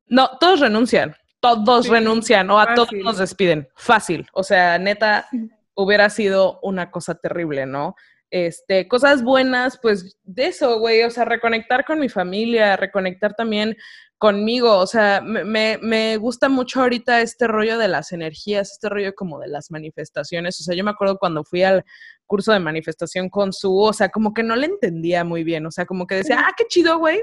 [0.08, 1.16] No, todos renuncian.
[1.41, 3.68] Todos Sí, renuncian o a todos nos despiden.
[3.76, 4.28] Fácil.
[4.34, 5.28] O sea, neta,
[5.76, 7.95] hubiera sido una cosa terrible, ¿no?
[8.30, 11.03] Este, cosas buenas, pues de eso, güey.
[11.03, 13.75] O sea, reconectar con mi familia, reconectar también
[14.17, 14.78] conmigo.
[14.78, 19.13] O sea, me, me, me gusta mucho ahorita este rollo de las energías, este rollo
[19.15, 20.59] como de las manifestaciones.
[20.59, 21.84] O sea, yo me acuerdo cuando fui al
[22.25, 25.65] curso de manifestación con su, o sea, como que no le entendía muy bien.
[25.65, 27.21] O sea, como que decía, ah, qué chido, güey.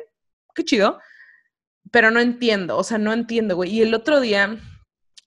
[0.54, 0.98] Qué chido
[1.90, 3.70] pero no entiendo, o sea, no entiendo, güey.
[3.70, 4.58] Y el otro día,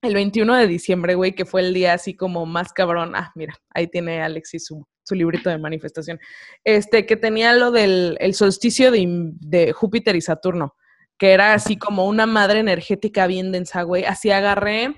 [0.02, 3.56] el 21 de diciembre, güey, que fue el día así como más cabrón, ah, mira,
[3.74, 6.20] ahí tiene Alexis su, su librito de manifestación,
[6.66, 9.06] este, que tenía lo del el solsticio de,
[9.40, 10.76] de Júpiter y Saturno,
[11.18, 14.04] que era así como una madre energética bien densa, güey.
[14.04, 14.96] Así agarré,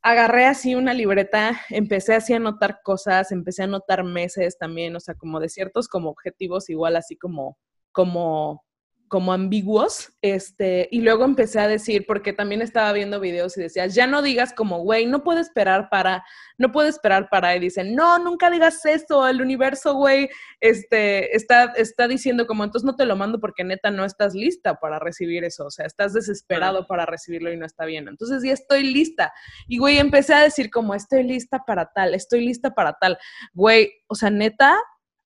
[0.00, 5.00] agarré así una libreta, empecé así a anotar cosas, empecé a anotar meses también, o
[5.00, 7.58] sea, como de ciertos como objetivos igual así como,
[7.90, 8.64] como,
[9.10, 13.92] como ambiguos, este, y luego empecé a decir, porque también estaba viendo videos y decías,
[13.92, 16.24] ya no digas como, güey, no puedo esperar para,
[16.58, 20.30] no puedo esperar para, y dicen, no, nunca digas eso, el universo, güey,
[20.60, 24.78] este, está, está diciendo como, entonces no te lo mando porque neta no estás lista
[24.78, 28.52] para recibir eso, o sea, estás desesperado para recibirlo y no está bien, entonces ya
[28.52, 29.32] estoy lista,
[29.66, 33.18] y güey, empecé a decir como, estoy lista para tal, estoy lista para tal,
[33.54, 34.78] güey, o sea, neta,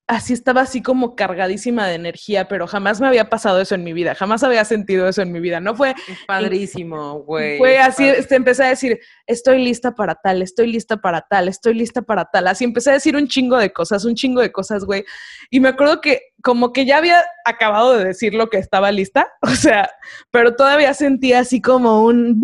[0.07, 3.93] así estaba así como cargadísima de energía, pero jamás me había pasado eso en mi
[3.93, 5.61] vida, jamás había sentido eso en mi vida.
[5.61, 7.59] No fue, Es padrísimo, güey.
[7.59, 11.75] fue así, este, empecé a decir, estoy lista para tal, estoy lista para tal, estoy
[11.75, 12.49] lista para tal.
[12.49, 15.05] Así empecé a decir un chingo de cosas, un chingo de cosas, güey.
[15.51, 19.33] Y me acuerdo que como que ya había acabado de decir lo que estaba lista,
[19.43, 19.91] o sea,
[20.31, 22.43] pero todavía sentía así como un,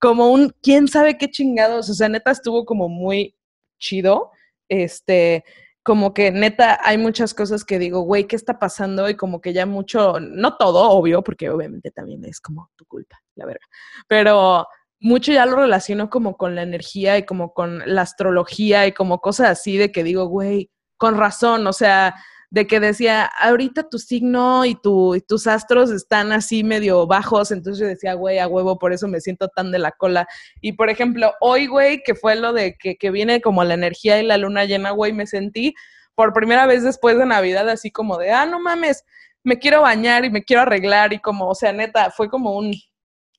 [0.00, 3.36] como un, quién sabe qué chingados, o sea, neta estuvo como muy
[3.78, 4.30] chido,
[4.68, 5.44] este,
[5.86, 9.08] como que neta hay muchas cosas que digo, güey, ¿qué está pasando?
[9.08, 13.16] Y como que ya mucho, no todo, obvio, porque obviamente también es como tu culpa,
[13.36, 13.64] la verga,
[14.08, 14.66] pero
[14.98, 19.20] mucho ya lo relaciono como con la energía y como con la astrología y como
[19.20, 22.16] cosas así de que digo, güey, con razón, o sea,
[22.50, 27.50] de que decía, ahorita tu signo y, tu, y tus astros están así medio bajos,
[27.50, 30.26] entonces yo decía, güey, a huevo, por eso me siento tan de la cola.
[30.60, 34.20] Y por ejemplo, hoy, güey, que fue lo de que, que viene como la energía
[34.20, 35.74] y la luna llena, güey, me sentí
[36.14, 39.04] por primera vez después de Navidad así como de, ah, no mames,
[39.44, 42.72] me quiero bañar y me quiero arreglar y como, o sea, neta, fue como un,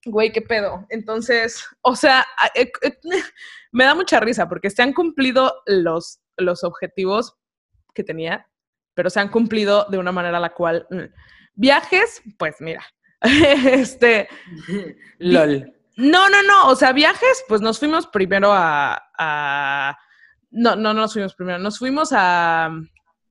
[0.06, 0.86] güey, qué pedo.
[0.88, 2.98] Entonces, o sea, eh, eh,
[3.72, 7.36] me da mucha risa porque se han cumplido los, los objetivos
[7.94, 8.47] que tenía,
[8.98, 10.84] pero se han cumplido de una manera la cual...
[10.90, 11.04] mm,
[11.54, 12.84] Viajes, pues mira,
[13.20, 14.28] este,
[15.20, 15.72] LOL.
[15.96, 19.96] no, no, no, o sea, viajes, pues nos fuimos primero a, a-
[20.50, 22.70] no, no, no nos fuimos primero, nos fuimos a,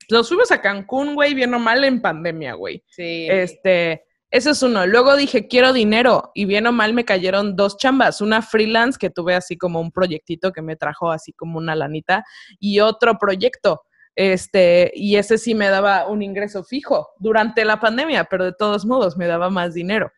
[0.09, 2.81] nos fuimos a Cancún, güey, bien o mal en pandemia, güey.
[2.87, 3.27] Sí.
[3.29, 4.87] Este, eso es uno.
[4.87, 6.31] Luego dije, quiero dinero.
[6.33, 8.21] Y bien o mal me cayeron dos chambas.
[8.21, 12.23] Una freelance que tuve así como un proyectito que me trajo así como una lanita.
[12.59, 13.83] Y otro proyecto.
[14.17, 18.83] Este, y ese sí me daba un ingreso fijo durante la pandemia, pero de todos
[18.83, 20.11] modos me daba más dinero.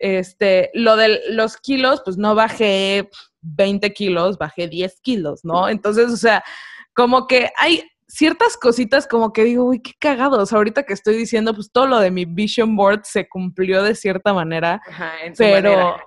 [0.00, 3.08] Este, lo de los kilos, pues no bajé
[3.42, 5.68] 20 kilos, bajé 10 kilos, ¿no?
[5.68, 6.42] Entonces, o sea,
[6.94, 10.52] como que hay ciertas cositas como que digo, uy, qué cagados.
[10.52, 14.34] Ahorita que estoy diciendo, pues todo lo de mi vision board se cumplió de cierta
[14.34, 16.04] manera, Ajá, en pero, manera.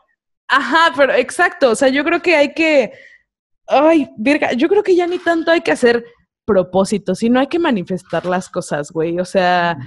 [0.50, 2.92] ajá, pero exacto, o sea, yo creo que hay que,
[3.68, 6.04] ay, virga, yo creo que ya ni tanto hay que hacer
[6.48, 9.78] propósitos, sino hay que manifestar las cosas, güey, o sea,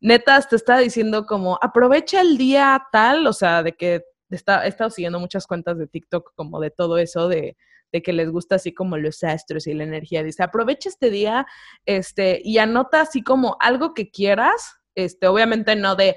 [0.00, 4.68] neta, te estaba diciendo como, aprovecha el día tal, o sea, de que está, he
[4.68, 7.56] estado siguiendo muchas cuentas de TikTok como de todo eso, de,
[7.90, 10.22] de que les gusta así como los astros y la energía.
[10.22, 11.46] Dice, aprovecha este día
[11.86, 16.16] este, y anota así como algo que quieras, este, obviamente no de,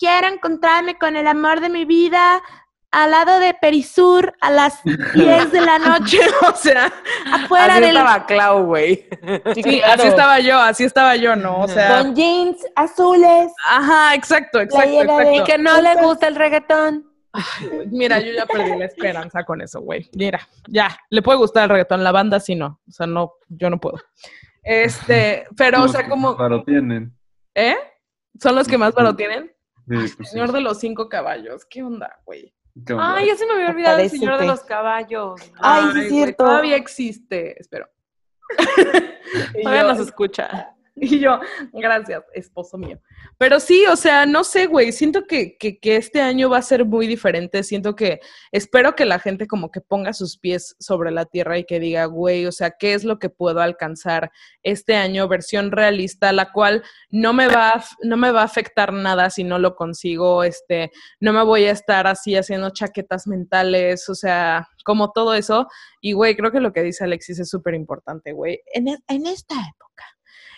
[0.00, 2.40] Quiero encontrarme con el amor de mi vida
[2.90, 4.82] al lado de Perisur a las
[5.14, 6.18] 10 de la noche.
[6.52, 6.92] o sea,
[7.32, 7.96] Afuera Así del...
[7.96, 9.08] estaba Clau, güey.
[9.54, 9.92] sí, claro.
[9.94, 11.60] así estaba yo, así estaba yo, ¿no?
[11.60, 13.52] O sea, Con jeans azules.
[13.66, 15.44] ajá, exacto, exacto, exacto.
[15.44, 17.06] Que no le gusta el reggaetón.
[17.90, 20.08] Mira, yo ya perdí la esperanza con eso, güey.
[20.14, 23.70] Mira, ya, le puede gustar el reggaetón, la banda sí no, o sea, no, yo
[23.70, 23.98] no puedo.
[24.62, 27.16] Este, pero, o sea, que como, más varo tienen.
[27.54, 27.76] ¿eh?
[28.40, 29.54] ¿Son los que más varo tienen?
[29.88, 30.24] Sí, pues sí.
[30.24, 32.52] Señor de los cinco caballos, ¿qué onda, güey?
[32.98, 35.40] Ay, ya se me había olvidado el señor de los caballos.
[35.58, 36.44] Ay, sí es cierto.
[36.44, 37.88] Todavía existe, espero.
[39.62, 40.74] Todavía yo, nos escucha.
[41.02, 41.40] Y yo,
[41.72, 43.00] gracias, esposo mío.
[43.38, 46.62] Pero sí, o sea, no sé, güey, siento que, que, que este año va a
[46.62, 47.62] ser muy diferente.
[47.62, 48.20] Siento que,
[48.52, 52.04] espero que la gente como que ponga sus pies sobre la tierra y que diga,
[52.04, 54.30] güey, o sea, ¿qué es lo que puedo alcanzar
[54.62, 55.26] este año?
[55.26, 59.42] Versión realista, la cual no me va, a- no me va a afectar nada si
[59.42, 64.68] no lo consigo, este, no me voy a estar así haciendo chaquetas mentales, o sea,
[64.84, 65.66] como todo eso.
[66.02, 68.60] Y, güey, creo que lo que dice Alexis es súper importante, güey.
[68.74, 70.04] En, e- en esta época,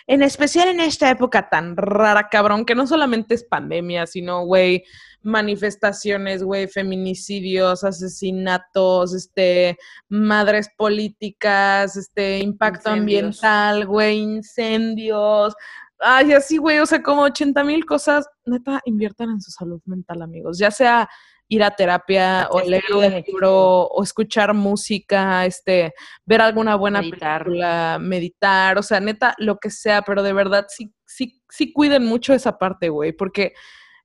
[0.07, 4.83] en especial en esta época tan rara, cabrón, que no solamente es pandemia, sino, güey,
[5.21, 9.77] manifestaciones, güey, feminicidios, asesinatos, este,
[10.09, 13.43] madres políticas, este, impacto Incendios.
[13.43, 15.55] ambiental, güey, incendios.
[15.99, 20.21] Ay, así, güey, o sea, como 80 mil cosas, neta, inviertan en su salud mental,
[20.21, 20.57] amigos.
[20.59, 21.09] Ya sea
[21.47, 25.93] ir a terapia o leer un libro o escuchar música, este,
[26.25, 27.43] ver alguna buena Meditar.
[27.43, 32.05] película, meditar, o sea, neta, lo que sea, pero de verdad sí, sí, sí cuiden
[32.05, 33.53] mucho esa parte, güey, porque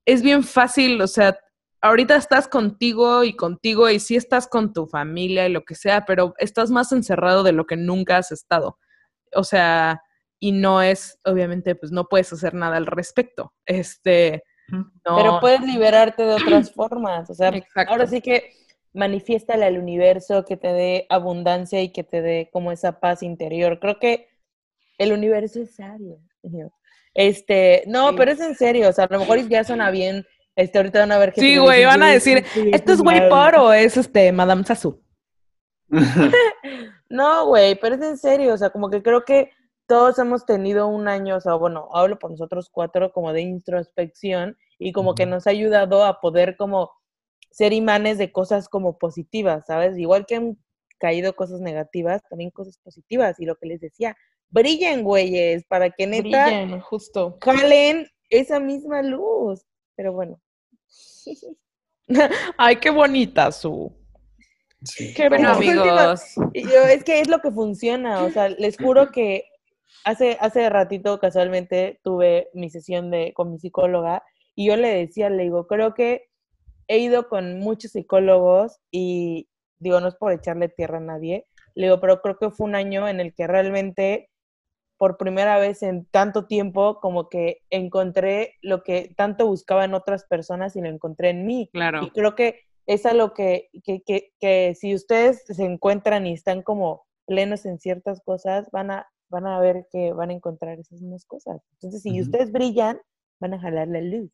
[0.05, 1.39] es bien fácil, o sea,
[1.81, 6.05] ahorita estás contigo y contigo y sí estás con tu familia y lo que sea,
[6.05, 8.79] pero estás más encerrado de lo que nunca has estado.
[9.35, 10.03] O sea,
[10.41, 13.55] y no es, obviamente, pues no puedes hacer nada al respecto.
[13.67, 15.17] Este, no.
[15.17, 17.29] Pero puedes liberarte de otras formas.
[17.31, 17.93] O sea, Exacto.
[17.93, 18.53] ahora sí que
[18.93, 23.79] manifiéstale al universo que te dé abundancia y que te dé como esa paz interior.
[23.81, 24.29] Creo que
[24.99, 26.19] el universo es sabio.
[27.15, 28.15] Este, no, Sí.
[28.17, 28.89] pero es en serio.
[28.89, 30.25] O sea, a lo mejor ya suena bien.
[30.57, 33.55] Este, ahorita van a ver que Sí, güey, van a decir, ¿esto es güey por
[33.57, 35.01] o es este Madame Sassou?
[37.11, 39.51] No, güey, pero es en serio, o sea, como que creo que
[39.89, 44.57] todos hemos tenido un año, o sea, bueno, hablo por nosotros cuatro, como de introspección
[44.79, 46.93] y como que nos ha ayudado a poder como
[47.51, 49.97] ser imanes de cosas como positivas, ¿sabes?
[49.97, 50.59] Igual que han
[50.99, 54.15] caído cosas negativas, también cosas positivas y lo que les decía,
[54.51, 57.39] brillen, güeyes, para que neta Brillen, justo.
[57.41, 59.65] jalen esa misma luz.
[59.97, 60.39] Pero bueno.
[62.59, 63.91] Ay, qué bonita su.
[64.85, 65.15] Sí.
[65.15, 66.35] Qué Bueno, amigos.
[66.53, 69.45] Y yo, es que es lo que funciona, o sea, les juro que
[70.05, 74.23] hace, hace ratito casualmente tuve mi sesión de, con mi psicóloga
[74.55, 76.29] y yo le decía, le digo, creo que
[76.89, 81.87] he ido con muchos psicólogos y digo, no es por echarle tierra a nadie, le
[81.87, 84.31] digo, pero creo que fue un año en el que realmente
[84.97, 90.25] por primera vez en tanto tiempo como que encontré lo que tanto buscaba en otras
[90.25, 91.71] personas y lo encontré en mí.
[91.73, 92.03] Claro.
[92.03, 96.63] Y creo que es algo que, que, que, que si ustedes se encuentran y están
[96.63, 101.01] como plenos en ciertas cosas, van a, van a ver que van a encontrar esas
[101.01, 101.61] mismas cosas.
[101.75, 103.01] Entonces, si ustedes brillan,
[103.41, 104.31] van a jalar la luz.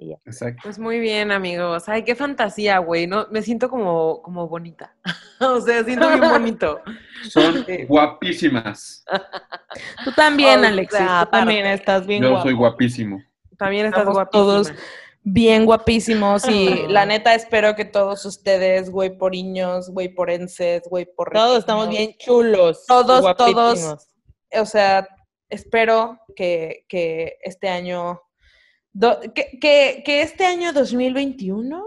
[0.00, 0.16] Y ya.
[0.26, 0.60] Exacto.
[0.62, 1.88] Pues muy bien, amigos.
[1.88, 3.06] Ay, qué fantasía, güey.
[3.08, 4.94] No, me siento como, como bonita.
[5.40, 6.80] o sea, siento bien bonito.
[7.28, 9.04] Son guapísimas.
[10.04, 10.98] Tú también, O Alexis.
[11.00, 12.44] tú también estás bien Yo guapo.
[12.44, 13.22] soy guapísimo.
[13.56, 14.44] También estás Estamos guapísima.
[14.44, 14.72] todos
[15.32, 21.32] bien guapísimos y la neta espero que todos ustedes, güey poriños, güey porenses, güey por
[21.32, 22.84] Todos estamos bien chulos.
[22.86, 23.80] Todos, guapísimos.
[23.80, 24.08] todos.
[24.54, 25.08] o sea,
[25.48, 28.20] espero que, que este año,
[28.92, 31.84] do- que, que, que este año 2021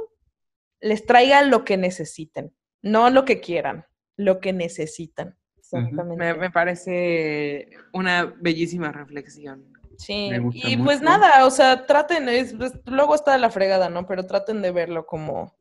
[0.82, 3.86] les traiga lo que necesiten, no lo que quieran,
[4.18, 5.38] lo que necesitan.
[5.58, 6.18] Exactamente.
[6.24, 9.72] Me, me parece una bellísima reflexión.
[10.02, 13.52] Sí, Me gusta y pues nada, o sea, traten, es- pues, luego está de la
[13.52, 14.08] fregada, ¿no?
[14.08, 15.56] Pero traten de verlo como,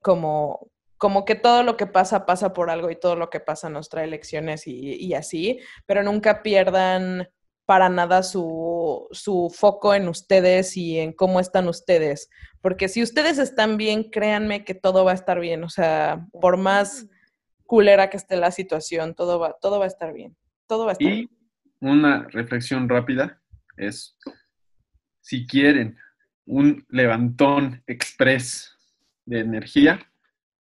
[0.00, 3.68] como, como que todo lo que pasa pasa por algo y todo lo que pasa
[3.68, 7.28] nos trae lecciones y, y así, pero nunca pierdan
[7.64, 12.28] para nada su, su foco en ustedes y en cómo están ustedes,
[12.60, 16.56] porque si ustedes están bien, créanme que todo va a estar bien, o sea, por
[16.56, 17.06] más
[17.66, 20.36] culera que esté la situación, todo va, todo va a estar bien,
[20.66, 21.28] todo va a estar bien.
[21.82, 23.40] Una reflexión rápida
[23.76, 24.16] es,
[25.20, 25.98] si quieren
[26.46, 28.70] un levantón express
[29.26, 29.98] de energía,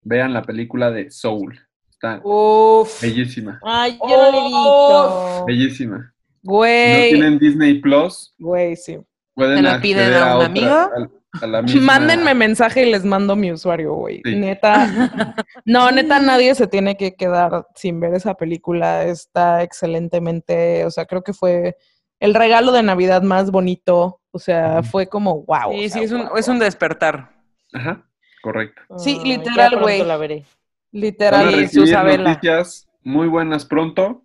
[0.02, 1.60] vean la película de Soul.
[1.90, 3.02] Está Uf.
[3.02, 5.46] bellísima, Ay, yo no le he visto.
[5.46, 6.14] bellísima.
[6.42, 8.98] Si no Güey, tienen Disney Plus, güey, sí.
[9.34, 11.19] pueden ¿Se la piden a un otra- amigo?
[11.34, 14.22] A- a la misma- Mándenme mensaje y les mando mi usuario, güey.
[14.24, 14.36] Sí.
[14.36, 15.36] Neta.
[15.66, 19.04] No, neta, nadie se tiene que quedar sin ver esa película.
[19.04, 21.78] Está excelentemente, o sea, creo que fue
[22.20, 24.22] el regalo de Navidad más bonito.
[24.32, 25.72] O sea, fue como, wow.
[25.74, 27.32] Sí, sí, es un, es un despertar.
[27.74, 28.04] Ajá,
[28.42, 28.82] correcto.
[28.98, 30.44] Sí, Ay, literal, güey.
[30.92, 32.30] Literal, Susabela.
[32.32, 34.24] noticias muy buenas pronto.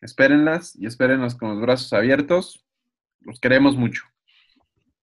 [0.00, 2.64] Espérenlas y espérenlas con los brazos abiertos.
[3.20, 4.04] Los queremos mucho.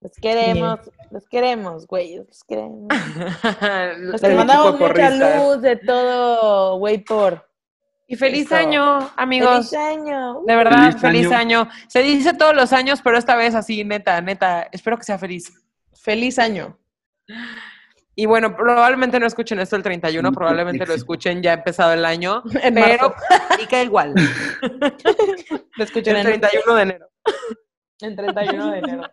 [0.02, 0.80] Los queremos,
[1.12, 2.88] los queremos, güey, los queremos.
[4.00, 7.48] Los El que mandamos mucha luz de todo, güey, por.
[8.08, 8.56] Y feliz Eso.
[8.56, 9.70] año, amigos.
[9.70, 10.42] ¡Feliz año!
[10.46, 11.62] De verdad, Feliz feliz, año.
[11.62, 11.70] año.
[11.88, 14.68] Se dice todos los años, pero esta vez así, neta, neta.
[14.72, 15.54] Espero que sea feliz.
[15.94, 16.78] Feliz año.
[18.16, 22.04] Y bueno, probablemente no escuchen esto el 31, Mucho probablemente lo escuchen ya empezado el
[22.06, 23.14] año, En pero
[23.52, 24.14] aplica igual.
[25.78, 27.08] Lo escuchan El en, 31 de enero.
[28.02, 29.04] En 31 de enero.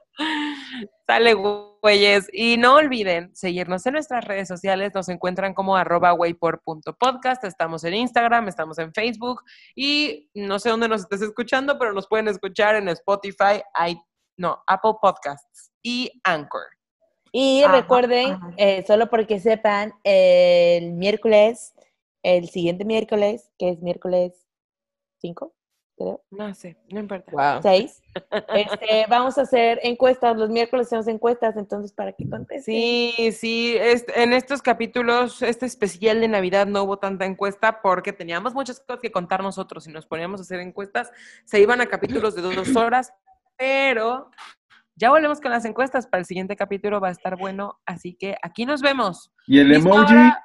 [1.07, 2.29] Sale, güeyes.
[2.33, 4.93] Y no olviden seguirnos en nuestras redes sociales.
[4.95, 7.45] Nos encuentran como arroba waypor.podcast.
[7.45, 9.43] Estamos en Instagram, estamos en Facebook.
[9.75, 14.01] Y no sé dónde nos estés escuchando, pero nos pueden escuchar en Spotify, i-
[14.37, 16.63] no, Apple Podcasts y Anchor.
[17.33, 18.51] Y Ajá, recuerden, ajá.
[18.57, 21.75] eh, solo porque sepan, el miércoles,
[22.23, 24.47] el siguiente miércoles, que es miércoles
[25.21, 25.53] 5,
[25.99, 27.31] creo, No sé, no importa.
[27.33, 27.63] Wow.
[27.63, 28.03] 6,
[28.55, 30.37] este, vamos a hacer encuestas.
[30.37, 32.63] Los miércoles hacemos encuestas, entonces para que contesten.
[32.65, 38.13] Sí, sí, este- en estos capítulos, este especial de Navidad no hubo tanta encuesta porque
[38.13, 41.11] teníamos muchas cosas que contar nosotros y nos poníamos a hacer encuestas,
[41.45, 43.13] se iban a capítulos de dos horas,
[43.57, 44.31] pero
[44.97, 48.37] ya volvemos con las encuestas, para el siguiente capítulo va a estar bueno, así que
[48.43, 49.31] aquí nos vemos.
[49.47, 50.13] Y el emoji.
[50.15, 50.45] hora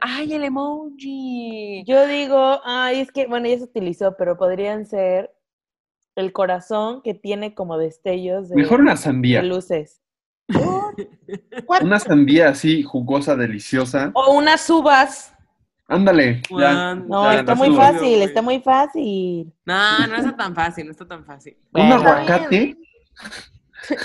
[0.00, 1.84] ¡Ay, el emoji!
[1.86, 5.30] Yo digo, ay, es que, bueno, ya se utilizó, pero podrían ser
[6.16, 9.42] el corazón que tiene como destellos de, Mejor una de sandía.
[9.42, 10.00] luces.
[11.82, 14.10] Una sandía así, jugosa, deliciosa.
[14.14, 15.32] O unas uvas.
[15.86, 16.42] Ándale.
[16.50, 16.94] Ya.
[16.94, 17.92] No, ya está muy uvas.
[17.92, 19.52] fácil, está muy fácil.
[19.64, 21.56] No, no está tan fácil, no está tan fácil.
[21.72, 21.94] Un Bueno.
[21.96, 22.76] aguacate.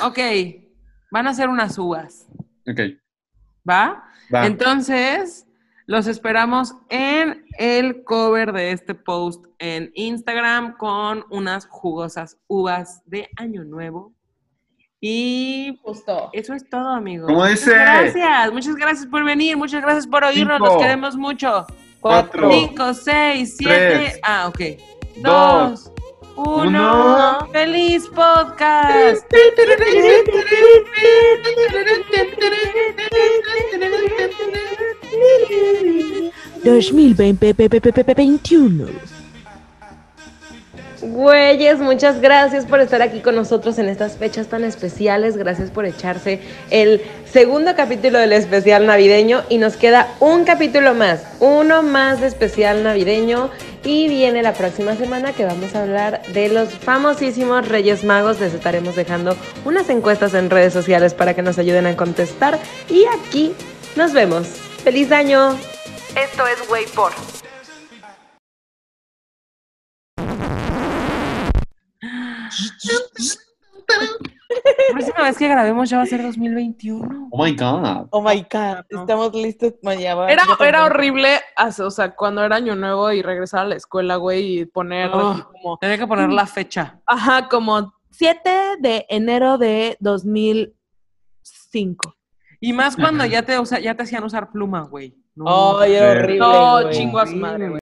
[0.03, 0.19] Ok,
[1.11, 2.27] van a ser unas uvas,
[2.69, 2.79] Ok,
[3.67, 4.03] ¿va?
[4.33, 4.45] va.
[4.45, 5.47] Entonces,
[5.85, 13.29] los esperamos en el cover de este post en Instagram con unas jugosas uvas de
[13.37, 14.13] Año Nuevo.
[15.01, 16.29] Y Justo.
[16.31, 17.27] eso es todo, amigos.
[17.27, 17.71] ¿Cómo Muchas dice?
[17.71, 21.65] gracias, muchas gracias por venir, muchas gracias por oírnos, Cinco, los queremos mucho.
[21.99, 22.49] Cuatro.
[22.49, 23.91] Cinco, seis, siete.
[23.95, 24.59] tres, ah, ok.
[25.17, 25.91] dos, Dos,
[26.37, 26.65] uno.
[26.65, 27.49] uno.
[27.51, 29.25] ¡Feliz podcast!
[36.63, 38.87] 2021.
[41.01, 45.35] Güeyes, muchas gracias por estar aquí con nosotros en estas fechas tan especiales.
[45.35, 46.39] Gracias por echarse
[46.69, 49.43] el segundo capítulo del especial navideño.
[49.49, 53.49] Y nos queda un capítulo más, uno más de especial navideño.
[53.83, 58.39] Y viene la próxima semana que vamos a hablar de los famosísimos Reyes Magos.
[58.39, 59.35] Les estaremos dejando
[59.65, 62.57] unas encuestas en redes sociales para que nos ayuden a contestar.
[62.89, 63.51] Y aquí
[63.97, 64.72] nos vemos.
[64.83, 65.51] ¡Feliz año!
[66.15, 67.11] Esto es Way por.
[73.79, 77.29] La próxima vez que grabemos ya va a ser 2021.
[77.31, 78.07] Oh my God.
[78.11, 79.73] Oh my God, estamos listos.
[79.85, 81.39] Va, Era, era horrible,
[81.79, 85.49] o sea, cuando era año nuevo y regresar a la escuela, güey, y poner Oh.
[85.51, 86.99] como, Tenía que poner la fecha.
[87.05, 92.15] ajá, como 7 de enero de 2005.
[92.65, 93.31] Y más cuando Ajá.
[93.31, 95.13] ya te, usa- ya te hacían usar pluma, güey.
[95.35, 95.79] No.
[95.79, 96.39] Ay, era horrible.
[96.39, 97.79] no, chingo a su madre, güey.